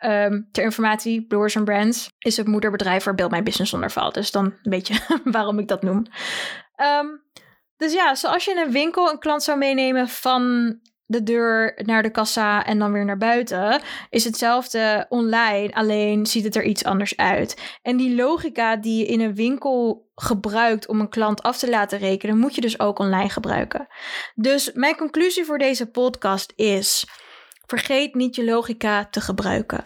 Um, 0.05 0.47
ter 0.51 0.63
informatie, 0.63 1.25
Brewers 1.27 1.57
and 1.57 1.65
Brands 1.65 2.09
is 2.19 2.37
het 2.37 2.47
moederbedrijf 2.47 3.03
waar 3.03 3.15
Build 3.15 3.31
My 3.31 3.43
Business 3.43 3.73
onder 3.73 3.91
valt. 3.91 4.13
Dus 4.13 4.31
dan 4.31 4.53
weet 4.63 4.87
je 4.87 4.99
waarom 5.23 5.59
ik 5.59 5.67
dat 5.67 5.81
noem. 5.81 6.05
Um, 6.99 7.23
dus 7.77 7.93
ja, 7.93 8.15
zoals 8.15 8.45
je 8.45 8.51
in 8.51 8.57
een 8.57 8.71
winkel 8.71 9.09
een 9.09 9.19
klant 9.19 9.43
zou 9.43 9.57
meenemen 9.57 10.09
van 10.09 10.75
de 11.05 11.23
deur 11.23 11.81
naar 11.85 12.03
de 12.03 12.11
kassa 12.11 12.65
en 12.65 12.79
dan 12.79 12.91
weer 12.91 13.05
naar 13.05 13.17
buiten, 13.17 13.81
is 14.09 14.23
hetzelfde 14.23 15.05
online, 15.09 15.73
alleen 15.73 16.25
ziet 16.25 16.43
het 16.43 16.55
er 16.55 16.63
iets 16.63 16.83
anders 16.83 17.17
uit. 17.17 17.77
En 17.81 17.97
die 17.97 18.15
logica 18.15 18.75
die 18.75 18.97
je 18.97 19.05
in 19.05 19.21
een 19.21 19.35
winkel 19.35 20.09
gebruikt 20.15 20.87
om 20.87 20.99
een 20.99 21.09
klant 21.09 21.41
af 21.41 21.57
te 21.57 21.69
laten 21.69 21.99
rekenen, 21.99 22.37
moet 22.37 22.55
je 22.55 22.61
dus 22.61 22.79
ook 22.79 22.99
online 22.99 23.29
gebruiken. 23.29 23.87
Dus 24.35 24.71
mijn 24.73 24.95
conclusie 24.95 25.45
voor 25.45 25.57
deze 25.57 25.91
podcast 25.91 26.53
is 26.55 27.05
Vergeet 27.65 28.15
niet 28.15 28.35
je 28.35 28.45
logica 28.45 29.05
te 29.05 29.21
gebruiken. 29.21 29.81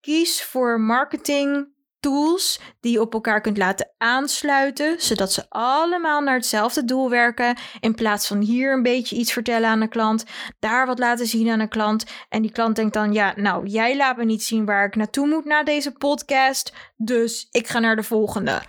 Kies 0.00 0.44
voor 0.44 0.80
marketing 0.80 1.78
tools 2.00 2.60
die 2.80 2.92
je 2.92 3.00
op 3.00 3.14
elkaar 3.14 3.40
kunt 3.40 3.56
laten 3.56 3.90
aansluiten, 3.98 5.00
zodat 5.00 5.32
ze 5.32 5.46
allemaal 5.48 6.20
naar 6.20 6.34
hetzelfde 6.34 6.84
doel 6.84 7.10
werken. 7.10 7.56
In 7.80 7.94
plaats 7.94 8.26
van 8.26 8.40
hier 8.40 8.72
een 8.72 8.82
beetje 8.82 9.16
iets 9.16 9.32
vertellen 9.32 9.68
aan 9.68 9.80
een 9.80 9.88
klant, 9.88 10.24
daar 10.58 10.86
wat 10.86 10.98
laten 10.98 11.26
zien 11.26 11.50
aan 11.50 11.60
een 11.60 11.68
klant. 11.68 12.04
En 12.28 12.42
die 12.42 12.52
klant 12.52 12.76
denkt 12.76 12.94
dan: 12.94 13.12
ja, 13.12 13.32
nou, 13.36 13.66
jij 13.66 13.96
laat 13.96 14.16
me 14.16 14.24
niet 14.24 14.42
zien 14.42 14.64
waar 14.64 14.86
ik 14.86 14.96
naartoe 14.96 15.26
moet 15.26 15.44
na 15.44 15.62
deze 15.62 15.92
podcast, 15.92 16.72
dus 16.96 17.48
ik 17.50 17.68
ga 17.68 17.78
naar 17.78 17.96
de 17.96 18.02
volgende. 18.02 18.62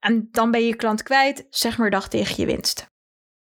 En 0.00 0.28
dan 0.30 0.50
ben 0.50 0.66
je 0.66 0.76
klant 0.76 1.02
kwijt, 1.02 1.46
zeg 1.50 1.78
maar 1.78 1.90
dag 1.90 2.08
tegen 2.08 2.34
je 2.36 2.46
winst. 2.46 2.86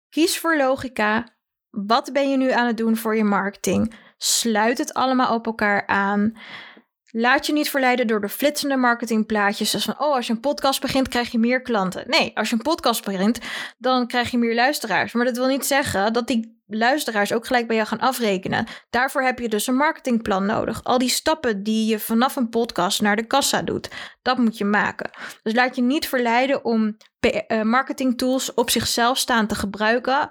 Kies 0.08 0.38
voor 0.38 0.56
logica. 0.56 1.38
Wat 1.70 2.12
ben 2.12 2.30
je 2.30 2.36
nu 2.36 2.50
aan 2.50 2.66
het 2.66 2.76
doen 2.76 2.96
voor 2.96 3.16
je 3.16 3.24
marketing? 3.24 3.94
Sluit 4.22 4.78
het 4.78 4.94
allemaal 4.94 5.34
op 5.34 5.46
elkaar 5.46 5.86
aan. 5.86 6.32
Laat 7.10 7.46
je 7.46 7.52
niet 7.52 7.70
verleiden 7.70 8.06
door 8.06 8.20
de 8.20 8.28
flitsende 8.28 8.76
marketingplaatjes. 8.76 9.70
Zoals 9.70 9.84
van, 9.84 10.00
oh, 10.00 10.14
als 10.14 10.26
je 10.26 10.32
een 10.32 10.40
podcast 10.40 10.80
begint, 10.80 11.08
krijg 11.08 11.30
je 11.30 11.38
meer 11.38 11.62
klanten. 11.62 12.04
Nee, 12.06 12.36
als 12.36 12.50
je 12.50 12.56
een 12.56 12.62
podcast 12.62 13.04
begint, 13.04 13.38
dan 13.78 14.06
krijg 14.06 14.30
je 14.30 14.38
meer 14.38 14.54
luisteraars. 14.54 15.12
Maar 15.12 15.24
dat 15.24 15.36
wil 15.36 15.46
niet 15.46 15.66
zeggen 15.66 16.12
dat 16.12 16.26
die 16.26 16.62
luisteraars 16.66 17.32
ook 17.32 17.46
gelijk 17.46 17.66
bij 17.66 17.76
jou 17.76 17.88
gaan 17.88 18.00
afrekenen. 18.00 18.66
Daarvoor 18.90 19.22
heb 19.22 19.38
je 19.38 19.48
dus 19.48 19.66
een 19.66 19.76
marketingplan 19.76 20.46
nodig. 20.46 20.84
Al 20.84 20.98
die 20.98 21.08
stappen 21.08 21.62
die 21.62 21.86
je 21.86 21.98
vanaf 21.98 22.36
een 22.36 22.48
podcast 22.48 23.00
naar 23.00 23.16
de 23.16 23.26
kassa 23.26 23.62
doet, 23.62 23.88
dat 24.22 24.38
moet 24.38 24.58
je 24.58 24.64
maken. 24.64 25.10
Dus 25.42 25.54
laat 25.54 25.76
je 25.76 25.82
niet 25.82 26.08
verleiden 26.08 26.64
om 26.64 26.96
eh, 27.20 27.62
marketingtools 27.62 28.54
op 28.54 28.70
zichzelf 28.70 29.18
staan 29.18 29.46
te 29.46 29.54
gebruiken. 29.54 30.30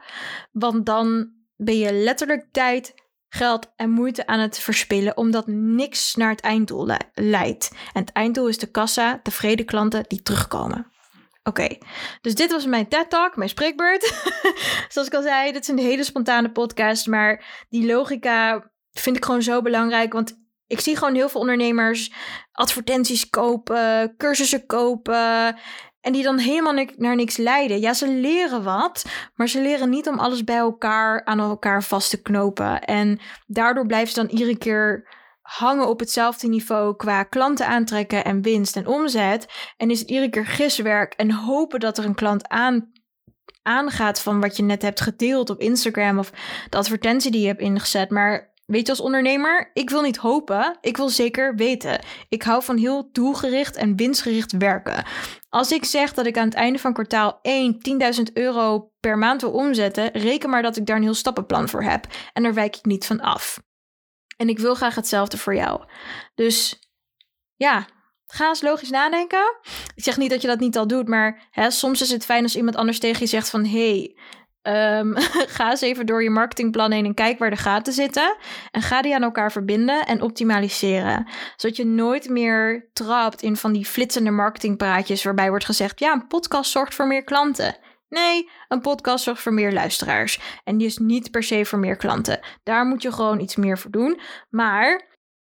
Want 0.51 0.85
dan 0.85 1.31
ben 1.55 1.77
je 1.77 1.93
letterlijk 1.93 2.47
tijd 2.51 2.93
geld 3.29 3.71
en 3.75 3.89
moeite 3.89 4.27
aan 4.27 4.39
het 4.39 4.59
verspillen, 4.59 5.17
omdat 5.17 5.47
niks 5.47 6.15
naar 6.15 6.29
het 6.29 6.41
einddoel 6.41 6.89
leidt. 7.13 7.71
En 7.93 8.01
het 8.01 8.11
einddoel 8.11 8.47
is 8.47 8.57
de 8.57 8.71
kassa, 8.71 9.19
tevreden 9.23 9.65
klanten 9.65 10.05
die 10.07 10.21
terugkomen. 10.21 10.91
Oké, 11.43 11.77
dus 12.21 12.35
dit 12.35 12.51
was 12.51 12.65
mijn 12.65 12.87
TED-talk, 12.87 13.35
mijn 13.35 13.49
spreekbeurt. 13.49 14.03
Zoals 14.89 15.07
ik 15.07 15.13
al 15.13 15.21
zei, 15.21 15.51
dit 15.51 15.61
is 15.61 15.67
een 15.67 15.77
hele 15.77 16.03
spontane 16.03 16.51
podcast, 16.51 17.07
maar 17.07 17.65
die 17.69 17.85
logica 17.85 18.71
vind 18.91 19.15
ik 19.15 19.25
gewoon 19.25 19.41
zo 19.41 19.61
belangrijk, 19.61 20.13
want 20.13 20.37
ik 20.67 20.79
zie 20.79 20.97
gewoon 20.97 21.15
heel 21.15 21.29
veel 21.29 21.41
ondernemers 21.41 22.11
advertenties 22.51 23.29
kopen, 23.29 24.13
cursussen 24.17 24.65
kopen 24.65 25.57
en 26.01 26.11
die 26.11 26.23
dan 26.23 26.37
helemaal 26.37 26.85
naar 26.97 27.15
niks 27.15 27.37
leiden. 27.37 27.79
Ja, 27.79 27.93
ze 27.93 28.07
leren 28.07 28.63
wat, 28.63 29.05
maar 29.35 29.49
ze 29.49 29.61
leren 29.61 29.89
niet 29.89 30.07
om 30.07 30.19
alles 30.19 30.43
bij 30.43 30.57
elkaar 30.57 31.25
aan 31.25 31.39
elkaar 31.39 31.83
vast 31.83 32.09
te 32.09 32.21
knopen. 32.21 32.81
En 32.83 33.19
daardoor 33.47 33.85
blijven 33.85 34.13
ze 34.13 34.21
dan 34.21 34.29
iedere 34.29 34.57
keer 34.57 35.07
hangen 35.41 35.87
op 35.87 35.99
hetzelfde 35.99 36.47
niveau 36.47 36.95
qua 36.95 37.23
klanten 37.23 37.67
aantrekken 37.67 38.25
en 38.25 38.41
winst 38.41 38.75
en 38.75 38.87
omzet. 38.87 39.47
En 39.77 39.89
is 39.89 39.99
het 39.99 40.09
iedere 40.09 40.29
keer 40.29 40.45
giswerk 40.45 41.13
en 41.13 41.31
hopen 41.31 41.79
dat 41.79 41.97
er 41.97 42.05
een 42.05 42.15
klant 42.15 42.47
aan, 42.47 42.91
aangaat 43.61 44.21
van 44.21 44.39
wat 44.39 44.57
je 44.57 44.63
net 44.63 44.81
hebt 44.81 45.01
gedeeld 45.01 45.49
op 45.49 45.59
Instagram 45.59 46.19
of 46.19 46.31
de 46.69 46.77
advertentie 46.77 47.31
die 47.31 47.41
je 47.41 47.47
hebt 47.47 47.61
ingezet. 47.61 48.09
Maar 48.09 48.53
Weet 48.69 48.85
je, 48.85 48.91
als 48.91 49.01
ondernemer, 49.01 49.71
ik 49.73 49.89
wil 49.89 50.01
niet 50.01 50.17
hopen, 50.17 50.77
ik 50.81 50.97
wil 50.97 51.09
zeker 51.09 51.55
weten. 51.55 52.01
Ik 52.27 52.43
hou 52.43 52.63
van 52.63 52.77
heel 52.77 53.09
doelgericht 53.11 53.75
en 53.75 53.95
winstgericht 53.95 54.57
werken. 54.57 55.05
Als 55.49 55.71
ik 55.71 55.85
zeg 55.85 56.13
dat 56.13 56.25
ik 56.25 56.37
aan 56.37 56.45
het 56.45 56.53
einde 56.53 56.79
van 56.79 56.93
kwartaal 56.93 57.39
1 57.41 57.77
10.000 58.27 58.33
euro 58.33 58.91
per 58.99 59.17
maand 59.17 59.41
wil 59.41 59.51
omzetten, 59.51 60.11
reken 60.11 60.49
maar 60.49 60.61
dat 60.61 60.77
ik 60.77 60.85
daar 60.85 60.95
een 60.95 61.03
heel 61.03 61.13
stappenplan 61.13 61.69
voor 61.69 61.83
heb. 61.83 62.07
En 62.33 62.43
daar 62.43 62.53
wijk 62.53 62.75
ik 62.75 62.85
niet 62.85 63.05
van 63.05 63.19
af. 63.19 63.59
En 64.37 64.49
ik 64.49 64.59
wil 64.59 64.75
graag 64.75 64.95
hetzelfde 64.95 65.37
voor 65.37 65.55
jou. 65.55 65.83
Dus 66.35 66.79
ja, 67.55 67.87
ga 68.25 68.47
eens 68.47 68.61
logisch 68.61 68.89
nadenken. 68.89 69.57
Ik 69.95 70.03
zeg 70.03 70.17
niet 70.17 70.29
dat 70.29 70.41
je 70.41 70.47
dat 70.47 70.59
niet 70.59 70.77
al 70.77 70.87
doet, 70.87 71.07
maar 71.07 71.47
hè, 71.51 71.71
soms 71.71 72.01
is 72.01 72.11
het 72.11 72.25
fijn 72.25 72.43
als 72.43 72.55
iemand 72.55 72.75
anders 72.75 72.99
tegen 72.99 73.19
je 73.19 73.27
zegt 73.27 73.49
van... 73.49 73.65
hey, 73.65 74.15
Um, 74.63 75.13
ga 75.57 75.69
eens 75.69 75.81
even 75.81 76.05
door 76.05 76.23
je 76.23 76.29
marketingplan 76.29 76.91
heen 76.91 77.05
en 77.05 77.13
kijk 77.13 77.39
waar 77.39 77.49
de 77.49 77.55
gaten 77.55 77.93
zitten. 77.93 78.35
En 78.71 78.81
ga 78.81 79.01
die 79.01 79.15
aan 79.15 79.23
elkaar 79.23 79.51
verbinden 79.51 80.05
en 80.05 80.21
optimaliseren. 80.21 81.27
Zodat 81.55 81.77
je 81.77 81.85
nooit 81.85 82.29
meer 82.29 82.89
trapt 82.93 83.41
in 83.41 83.55
van 83.55 83.73
die 83.73 83.85
flitsende 83.85 84.31
marketingpraatjes 84.31 85.23
waarbij 85.23 85.49
wordt 85.49 85.65
gezegd: 85.65 85.99
ja, 85.99 86.13
een 86.13 86.27
podcast 86.27 86.71
zorgt 86.71 86.95
voor 86.95 87.07
meer 87.07 87.23
klanten. 87.23 87.75
Nee, 88.09 88.49
een 88.67 88.81
podcast 88.81 89.23
zorgt 89.23 89.41
voor 89.41 89.53
meer 89.53 89.73
luisteraars. 89.73 90.39
En 90.63 90.77
die 90.77 90.87
is 90.87 90.97
niet 90.97 91.31
per 91.31 91.43
se 91.43 91.65
voor 91.65 91.79
meer 91.79 91.95
klanten. 91.95 92.39
Daar 92.63 92.85
moet 92.85 93.01
je 93.01 93.11
gewoon 93.11 93.39
iets 93.39 93.55
meer 93.55 93.77
voor 93.77 93.91
doen. 93.91 94.19
Maar 94.49 95.07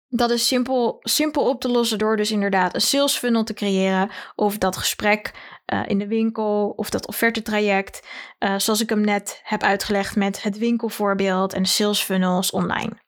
dat 0.08 0.30
is 0.30 0.46
simpel, 0.46 0.98
simpel 1.00 1.48
op 1.48 1.60
te 1.60 1.68
lossen 1.68 1.98
door 1.98 2.16
dus 2.16 2.30
inderdaad 2.30 2.74
een 2.74 2.80
sales 2.80 3.16
funnel 3.16 3.44
te 3.44 3.54
creëren. 3.54 4.10
Of 4.34 4.58
dat 4.58 4.76
gesprek 4.76 5.32
uh, 5.72 5.82
in 5.86 5.98
de 5.98 6.06
winkel 6.06 6.72
of 6.76 6.90
dat 6.90 7.06
offertetraject. 7.06 8.06
Uh, 8.38 8.54
zoals 8.58 8.80
ik 8.80 8.88
hem 8.88 9.00
net 9.00 9.40
heb 9.42 9.62
uitgelegd 9.62 10.16
met 10.16 10.42
het 10.42 10.58
winkelvoorbeeld 10.58 11.52
en 11.52 11.64
sales 11.64 12.02
funnels 12.02 12.50
online. 12.50 13.02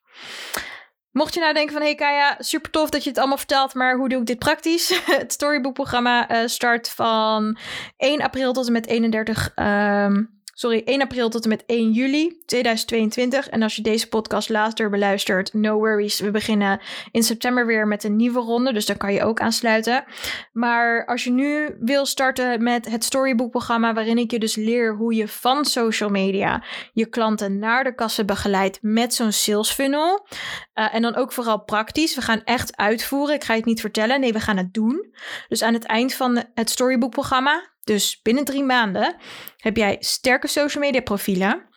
Mocht 1.10 1.34
je 1.34 1.40
nou 1.40 1.54
denken 1.54 1.72
van, 1.72 1.82
hey 1.82 1.94
Kaya, 1.94 2.36
super 2.38 2.70
tof 2.70 2.90
dat 2.90 3.02
je 3.02 3.08
het 3.08 3.18
allemaal 3.18 3.36
vertelt, 3.36 3.74
maar 3.74 3.96
hoe 3.96 4.08
doe 4.08 4.20
ik 4.20 4.26
dit 4.26 4.38
praktisch? 4.38 5.00
Het 5.18 5.32
Storybook-programma 5.32 6.30
uh, 6.30 6.46
start 6.46 6.90
van 6.90 7.58
1 7.96 8.22
april 8.22 8.52
tot 8.52 8.66
en 8.66 8.72
met 8.72 8.86
31 8.86 9.52
um, 9.56 10.40
sorry, 10.56 10.82
1 10.84 11.02
april 11.02 11.28
tot 11.28 11.42
en 11.42 11.48
met 11.48 11.64
1 11.66 11.92
juli 11.92 12.42
2022. 12.46 13.48
En 13.48 13.62
als 13.62 13.76
je 13.76 13.82
deze 13.82 14.08
podcast 14.08 14.48
later 14.48 14.90
beluistert, 14.90 15.54
no 15.54 15.78
worries. 15.78 16.20
We 16.20 16.30
beginnen 16.30 16.80
in 17.10 17.22
september 17.22 17.66
weer 17.66 17.86
met 17.86 18.04
een 18.04 18.16
nieuwe 18.16 18.40
ronde, 18.40 18.72
dus 18.72 18.86
daar 18.86 18.96
kan 18.96 19.12
je 19.12 19.22
ook 19.22 19.40
aansluiten. 19.40 20.04
Maar 20.52 21.06
als 21.06 21.24
je 21.24 21.30
nu 21.30 21.76
wil 21.80 22.06
starten 22.06 22.62
met 22.62 22.90
het 22.90 23.04
Storybook-programma, 23.04 23.94
waarin 23.94 24.18
ik 24.18 24.30
je 24.30 24.38
dus 24.38 24.54
leer 24.54 24.96
hoe 24.96 25.14
je 25.14 25.28
van 25.28 25.64
social 25.64 26.10
media 26.10 26.64
je 26.92 27.06
klanten 27.06 27.58
naar 27.58 27.84
de 27.84 27.94
kassen 27.94 28.26
begeleidt 28.26 28.78
met 28.82 29.14
zo'n 29.14 29.32
sales 29.32 29.70
funnel. 29.70 30.26
Uh, 30.74 30.94
en 30.94 31.02
dan 31.02 31.14
ook 31.14 31.32
vooral 31.32 31.64
praktisch. 31.64 32.14
We 32.14 32.20
gaan 32.20 32.44
echt 32.44 32.76
uitvoeren. 32.76 33.34
Ik 33.34 33.44
ga 33.44 33.52
je 33.52 33.58
het 33.58 33.68
niet 33.68 33.80
vertellen. 33.80 34.20
Nee, 34.20 34.32
we 34.32 34.40
gaan 34.40 34.56
het 34.56 34.74
doen. 34.74 35.14
Dus 35.48 35.62
aan 35.62 35.74
het 35.74 35.84
eind 35.84 36.14
van 36.14 36.44
het 36.54 36.70
Storybook-programma, 36.70 37.75
dus 37.86 38.22
binnen 38.22 38.44
drie 38.44 38.64
maanden 38.64 39.16
heb 39.56 39.76
jij 39.76 39.96
sterke 40.00 40.46
social 40.46 40.84
media 40.84 41.00
profielen, 41.00 41.68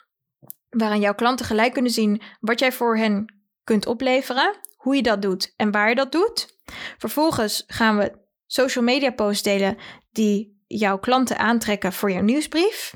waarin 0.69 0.99
jouw 0.99 1.15
klanten 1.15 1.45
gelijk 1.45 1.73
kunnen 1.73 1.91
zien 1.91 2.21
wat 2.39 2.59
jij 2.59 2.71
voor 2.71 2.97
hen 2.97 3.41
kunt 3.63 3.85
opleveren, 3.85 4.59
hoe 4.75 4.95
je 4.95 5.01
dat 5.01 5.21
doet 5.21 5.53
en 5.55 5.71
waar 5.71 5.89
je 5.89 5.95
dat 5.95 6.11
doet. 6.11 6.57
Vervolgens 6.97 7.63
gaan 7.67 7.97
we 7.97 8.17
social 8.45 8.83
media 8.83 9.11
posts 9.11 9.43
delen 9.43 9.77
die 10.11 10.63
jouw 10.67 10.99
klanten 10.99 11.37
aantrekken 11.37 11.93
voor 11.93 12.11
jouw 12.11 12.21
nieuwsbrief. 12.21 12.93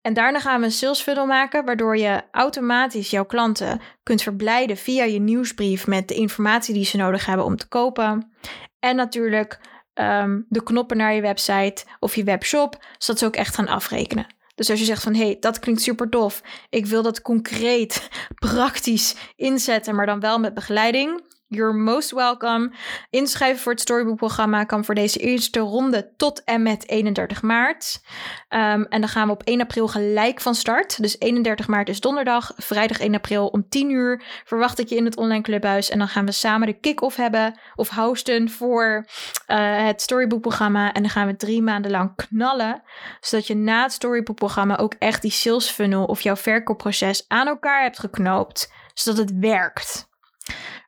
En 0.00 0.14
daarna 0.14 0.40
gaan 0.40 0.60
we 0.60 0.66
een 0.66 0.72
sales 0.72 1.00
funnel 1.00 1.26
maken, 1.26 1.64
waardoor 1.64 1.96
je 1.96 2.22
automatisch 2.30 3.10
jouw 3.10 3.24
klanten 3.24 3.80
kunt 4.02 4.22
verblijden 4.22 4.76
via 4.76 5.04
je 5.04 5.20
nieuwsbrief 5.20 5.86
met 5.86 6.08
de 6.08 6.14
informatie 6.14 6.74
die 6.74 6.84
ze 6.84 6.96
nodig 6.96 7.26
hebben 7.26 7.46
om 7.46 7.56
te 7.56 7.68
kopen. 7.68 8.32
En 8.78 8.96
natuurlijk 8.96 9.60
Ehm, 9.94 10.40
de 10.48 10.62
knoppen 10.62 10.96
naar 10.96 11.14
je 11.14 11.20
website 11.20 11.84
of 11.98 12.14
je 12.14 12.24
webshop, 12.24 12.84
zodat 12.98 13.20
ze 13.20 13.26
ook 13.26 13.36
echt 13.36 13.54
gaan 13.54 13.68
afrekenen. 13.68 14.26
Dus 14.54 14.70
als 14.70 14.78
je 14.78 14.84
zegt 14.84 15.02
van 15.02 15.14
hé, 15.14 15.24
hey, 15.24 15.36
dat 15.40 15.58
klinkt 15.58 15.82
super 15.82 16.08
tof. 16.08 16.42
Ik 16.70 16.86
wil 16.86 17.02
dat 17.02 17.22
concreet, 17.22 18.08
praktisch 18.50 19.16
inzetten, 19.36 19.94
maar 19.94 20.06
dan 20.06 20.20
wel 20.20 20.38
met 20.38 20.54
begeleiding. 20.54 21.22
You're 21.54 21.74
most 21.74 22.10
welcome. 22.10 22.70
Inschrijven 23.10 23.60
voor 23.62 23.72
het 23.72 23.80
Storybook-programma 23.80 24.64
kan 24.64 24.84
voor 24.84 24.94
deze 24.94 25.18
eerste 25.18 25.60
ronde 25.60 26.12
tot 26.16 26.44
en 26.44 26.62
met 26.62 26.88
31 26.88 27.42
maart. 27.42 28.00
Um, 28.48 28.84
en 28.84 29.00
dan 29.00 29.08
gaan 29.08 29.26
we 29.26 29.32
op 29.32 29.42
1 29.42 29.60
april 29.60 29.88
gelijk 29.88 30.40
van 30.40 30.54
start. 30.54 31.02
Dus 31.02 31.18
31 31.18 31.68
maart 31.68 31.88
is 31.88 32.00
donderdag. 32.00 32.52
Vrijdag 32.56 33.00
1 33.00 33.14
april 33.14 33.46
om 33.46 33.68
10 33.68 33.90
uur 33.90 34.22
verwacht 34.44 34.78
ik 34.78 34.88
je 34.88 34.94
in 34.94 35.04
het 35.04 35.16
online 35.16 35.42
clubhuis. 35.42 35.90
En 35.90 35.98
dan 35.98 36.08
gaan 36.08 36.26
we 36.26 36.32
samen 36.32 36.66
de 36.66 36.80
kick-off 36.80 37.16
hebben 37.16 37.58
of 37.74 37.88
hosten 37.88 38.50
voor 38.50 39.06
uh, 39.46 39.86
het 39.86 40.02
Storybook-programma. 40.02 40.92
En 40.92 41.02
dan 41.02 41.10
gaan 41.10 41.26
we 41.26 41.36
drie 41.36 41.62
maanden 41.62 41.90
lang 41.90 42.14
knallen. 42.16 42.82
Zodat 43.20 43.46
je 43.46 43.56
na 43.56 43.82
het 43.82 43.92
Storybook-programma 43.92 44.78
ook 44.78 44.94
echt 44.98 45.22
die 45.22 45.30
sales 45.30 45.68
funnel 45.68 46.04
of 46.04 46.20
jouw 46.20 46.36
verkoopproces 46.36 47.24
aan 47.28 47.46
elkaar 47.46 47.82
hebt 47.82 47.98
geknoopt. 47.98 48.72
Zodat 48.94 49.18
het 49.18 49.38
werkt. 49.38 50.10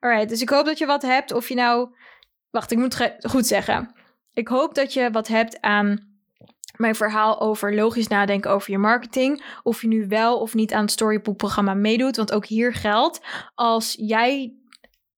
Alright, 0.05 0.29
dus 0.29 0.41
ik 0.41 0.49
hoop 0.49 0.65
dat 0.65 0.79
je 0.79 0.87
wat 0.87 1.03
hebt. 1.03 1.33
Of 1.33 1.49
je 1.49 1.55
nou. 1.55 1.89
Wacht, 2.51 2.71
ik 2.71 2.79
moet 2.79 3.15
goed 3.21 3.47
zeggen. 3.47 3.95
Ik 4.33 4.49
hoop 4.49 4.75
dat 4.75 4.93
je 4.93 5.11
wat 5.11 5.29
hebt 5.29 5.61
aan 5.61 6.19
mijn 6.77 6.95
verhaal 6.95 7.41
over 7.41 7.75
logisch 7.75 8.09
nadenken 8.09 8.51
over 8.51 8.71
je 8.71 8.79
marketing. 8.79 9.45
Of 9.63 9.81
je 9.81 9.89
nu 9.89 10.07
wel 10.09 10.41
of 10.41 10.55
niet 10.55 10.73
aan 10.73 10.83
het 10.83 10.91
Storybook-programma 10.91 11.75
meedoet. 11.75 12.17
Want 12.17 12.33
ook 12.33 12.47
hier 12.47 12.75
geldt: 12.75 13.21
als 13.55 13.95
jij 13.99 14.55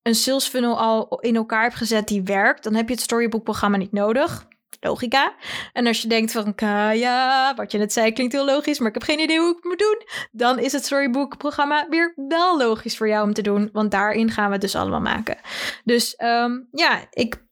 een 0.03 0.14
sales 0.14 0.49
funnel 0.49 0.79
al 0.79 1.20
in 1.20 1.37
elkaar 1.37 1.62
hebt 1.62 1.75
gezet 1.75 2.09
die 2.09 2.22
werkt, 2.22 2.62
dan 2.62 2.75
heb 2.75 2.88
je 2.88 2.94
het 2.94 3.03
Storybook-programma 3.03 3.77
niet 3.77 3.92
nodig 3.92 4.46
logica. 4.81 5.35
En 5.73 5.87
als 5.87 6.03
je 6.03 6.09
denkt 6.09 6.33
van, 6.33 6.53
ja, 6.99 7.55
wat 7.57 7.73
je 7.73 7.79
net 7.79 7.93
zei 7.93 8.12
klinkt 8.12 8.33
heel 8.33 8.45
logisch, 8.45 8.79
maar 8.79 8.89
ik 8.89 8.95
heb 8.95 9.03
geen 9.03 9.21
idee 9.21 9.39
hoe 9.39 9.57
ik 9.57 9.65
moet 9.65 9.79
doen, 9.79 10.03
dan 10.33 10.59
is 10.59 10.73
het 10.73 10.85
Storybook-programma 10.85 11.87
weer 11.91 12.12
wel 12.29 12.59
logisch 12.59 12.97
voor 12.97 13.09
jou 13.09 13.27
om 13.27 13.33
te 13.33 13.43
doen, 13.43 13.69
want 13.73 13.91
daarin 13.91 14.31
gaan 14.31 14.47
we 14.47 14.53
het 14.53 14.61
dus 14.61 14.77
allemaal 14.77 15.01
maken. 15.01 15.39
Dus 15.85 16.15
um, 16.19 16.69
ja, 16.71 17.07
ik 17.11 17.45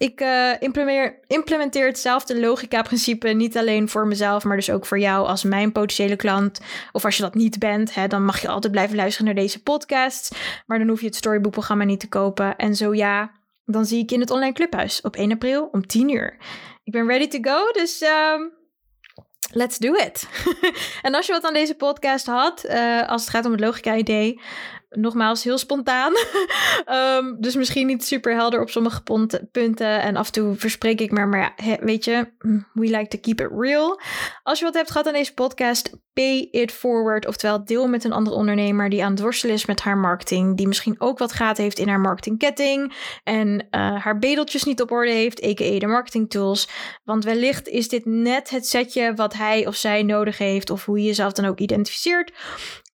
ik 0.00 0.20
uh, 0.20 0.52
implementeer, 0.58 1.20
implementeer 1.26 1.86
hetzelfde 1.86 2.40
logica-principe 2.40 3.28
niet 3.28 3.56
alleen 3.56 3.88
voor 3.88 4.06
mezelf, 4.06 4.44
maar 4.44 4.56
dus 4.56 4.70
ook 4.70 4.86
voor 4.86 4.98
jou 4.98 5.26
als 5.26 5.44
mijn 5.44 5.72
potentiële 5.72 6.16
klant. 6.16 6.60
Of 6.92 7.04
als 7.04 7.16
je 7.16 7.22
dat 7.22 7.34
niet 7.34 7.58
bent, 7.58 7.94
hè, 7.94 8.06
dan 8.06 8.24
mag 8.24 8.40
je 8.40 8.48
altijd 8.48 8.72
blijven 8.72 8.96
luisteren 8.96 9.26
naar 9.26 9.42
deze 9.42 9.62
podcast. 9.62 10.36
Maar 10.66 10.78
dan 10.78 10.88
hoef 10.88 11.00
je 11.00 11.06
het 11.06 11.16
Storybook-programma 11.16 11.84
niet 11.84 12.00
te 12.00 12.08
kopen. 12.08 12.56
En 12.56 12.74
zo 12.74 12.94
ja, 12.94 13.30
dan 13.72 13.86
zie 13.86 14.02
ik 14.02 14.08
je 14.08 14.14
in 14.14 14.20
het 14.20 14.30
online 14.30 14.52
clubhuis 14.52 15.00
op 15.00 15.16
1 15.16 15.32
april 15.32 15.68
om 15.72 15.86
10 15.86 16.08
uur. 16.08 16.36
Ik 16.84 16.92
ben 16.92 17.06
ready 17.06 17.28
to 17.28 17.38
go, 17.42 17.72
dus 17.72 18.02
um, 18.02 18.52
let's 19.52 19.78
do 19.78 19.94
it. 19.94 20.28
en 21.02 21.14
als 21.14 21.26
je 21.26 21.32
wat 21.32 21.44
aan 21.44 21.54
deze 21.54 21.74
podcast 21.74 22.26
had, 22.26 22.64
uh, 22.64 23.08
als 23.08 23.20
het 23.20 23.30
gaat 23.30 23.44
om 23.44 23.52
het 23.52 23.60
logica-idee, 23.60 24.40
nogmaals 24.90 25.44
heel 25.44 25.58
spontaan. 25.58 26.12
um, 26.86 27.36
dus 27.40 27.54
misschien 27.54 27.86
niet 27.86 28.04
super 28.04 28.34
helder 28.34 28.60
op 28.60 28.70
sommige 28.70 29.02
punten. 29.52 30.00
En 30.02 30.16
af 30.16 30.26
en 30.26 30.32
toe 30.32 30.54
verspreek 30.54 31.00
ik 31.00 31.10
maar. 31.10 31.28
Maar 31.28 31.54
ja, 31.56 31.76
weet 31.80 32.04
je, 32.04 32.32
we 32.72 32.86
like 32.86 33.08
to 33.08 33.18
keep 33.18 33.40
it 33.40 33.50
real. 33.58 34.00
Als 34.42 34.58
je 34.58 34.64
wat 34.64 34.74
hebt 34.74 34.90
gehad 34.90 35.06
aan 35.06 35.12
deze 35.12 35.34
podcast, 35.34 35.90
pay 36.12 36.48
it 36.50 36.72
forward. 36.72 37.26
Oftewel, 37.26 37.64
deel 37.64 37.88
met 37.88 38.04
een 38.04 38.12
andere 38.12 38.36
ondernemer 38.36 38.88
die 38.88 39.04
aan 39.04 39.10
het 39.10 39.20
worstelen 39.20 39.54
is 39.54 39.66
met 39.66 39.80
haar 39.80 39.98
marketing. 39.98 40.56
Die 40.56 40.68
misschien 40.68 41.00
ook 41.00 41.18
wat 41.18 41.32
gaat 41.32 41.56
heeft 41.56 41.78
in 41.78 41.88
haar 41.88 42.00
marketingketting. 42.00 42.94
En 43.24 43.48
uh, 43.48 43.60
haar 44.02 44.18
bedeltjes 44.18 44.64
niet 44.64 44.80
op 44.80 44.90
orde 44.90 45.10
heeft, 45.10 45.44
a.k.a. 45.44 45.78
de 45.78 45.86
marketing 45.86 46.30
tools. 46.30 46.68
Want 47.04 47.24
wellicht 47.24 47.68
is 47.68 47.88
dit 47.88 48.04
net 48.04 48.50
het 48.50 48.66
setje 48.66 49.14
wat 49.14 49.34
hij 49.34 49.66
of 49.66 49.76
zij 49.76 50.02
nodig 50.02 50.38
heeft. 50.38 50.70
Of 50.70 50.84
hoe 50.84 50.98
je 50.98 51.06
jezelf 51.06 51.32
dan 51.32 51.44
ook 51.44 51.58
identificeert 51.58 52.32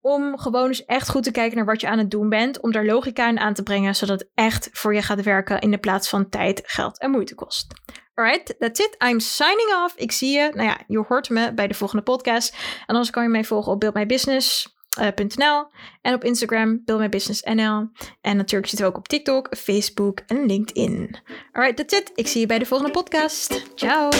om 0.07 0.39
gewoon 0.39 0.67
eens 0.67 0.85
echt 0.85 1.09
goed 1.09 1.23
te 1.23 1.31
kijken 1.31 1.57
naar 1.57 1.67
wat 1.67 1.81
je 1.81 1.89
aan 1.89 1.99
het 1.99 2.11
doen 2.11 2.29
bent. 2.29 2.61
Om 2.61 2.73
daar 2.73 2.85
logica 2.85 3.29
in 3.29 3.39
aan 3.39 3.55
te 3.55 3.63
brengen, 3.63 3.95
zodat 3.95 4.21
het 4.21 4.31
echt 4.35 4.69
voor 4.73 4.95
je 4.95 5.03
gaat 5.03 5.23
werken 5.23 5.61
in 5.61 5.71
de 5.71 5.79
plaats 5.79 6.09
van 6.09 6.29
tijd, 6.29 6.63
geld 6.65 6.99
en 6.99 7.11
moeite 7.11 7.35
kost. 7.35 7.67
Alright, 8.15 8.55
that's 8.59 8.81
it. 8.81 8.97
I'm 9.09 9.21
signing 9.21 9.75
off. 9.85 9.97
Ik 9.97 10.13
zie 10.13 10.31
je. 10.31 10.51
Nou 10.55 10.69
ja, 10.69 10.81
je 10.87 11.05
hoort 11.09 11.31
me 11.31 11.55
bij 11.55 11.67
de 11.67 11.75
volgende 11.75 12.03
podcast. 12.03 12.55
En 12.55 12.87
anders 12.87 13.11
kan 13.11 13.23
je 13.23 13.29
mij 13.29 13.45
volgen 13.45 13.73
op 13.73 13.81
buildmybusiness.nl 13.81 15.67
en 16.03 16.15
op 16.15 16.25
Instagram 16.25 16.83
buildmybusinessnl. 16.85 17.89
En 18.21 18.37
natuurlijk 18.37 18.69
zitten 18.69 18.87
we 18.87 18.93
ook 18.93 18.97
op 18.97 19.09
TikTok, 19.09 19.57
Facebook 19.57 20.21
en 20.27 20.47
LinkedIn. 20.47 21.19
Alright, 21.53 21.77
that's 21.77 22.01
it. 22.01 22.13
Ik 22.15 22.29
zie 22.29 22.41
je 22.41 22.47
bij 22.47 22.59
de 22.59 22.67
volgende 22.67 22.93
podcast. 22.93 23.63
Ciao. 23.75 24.11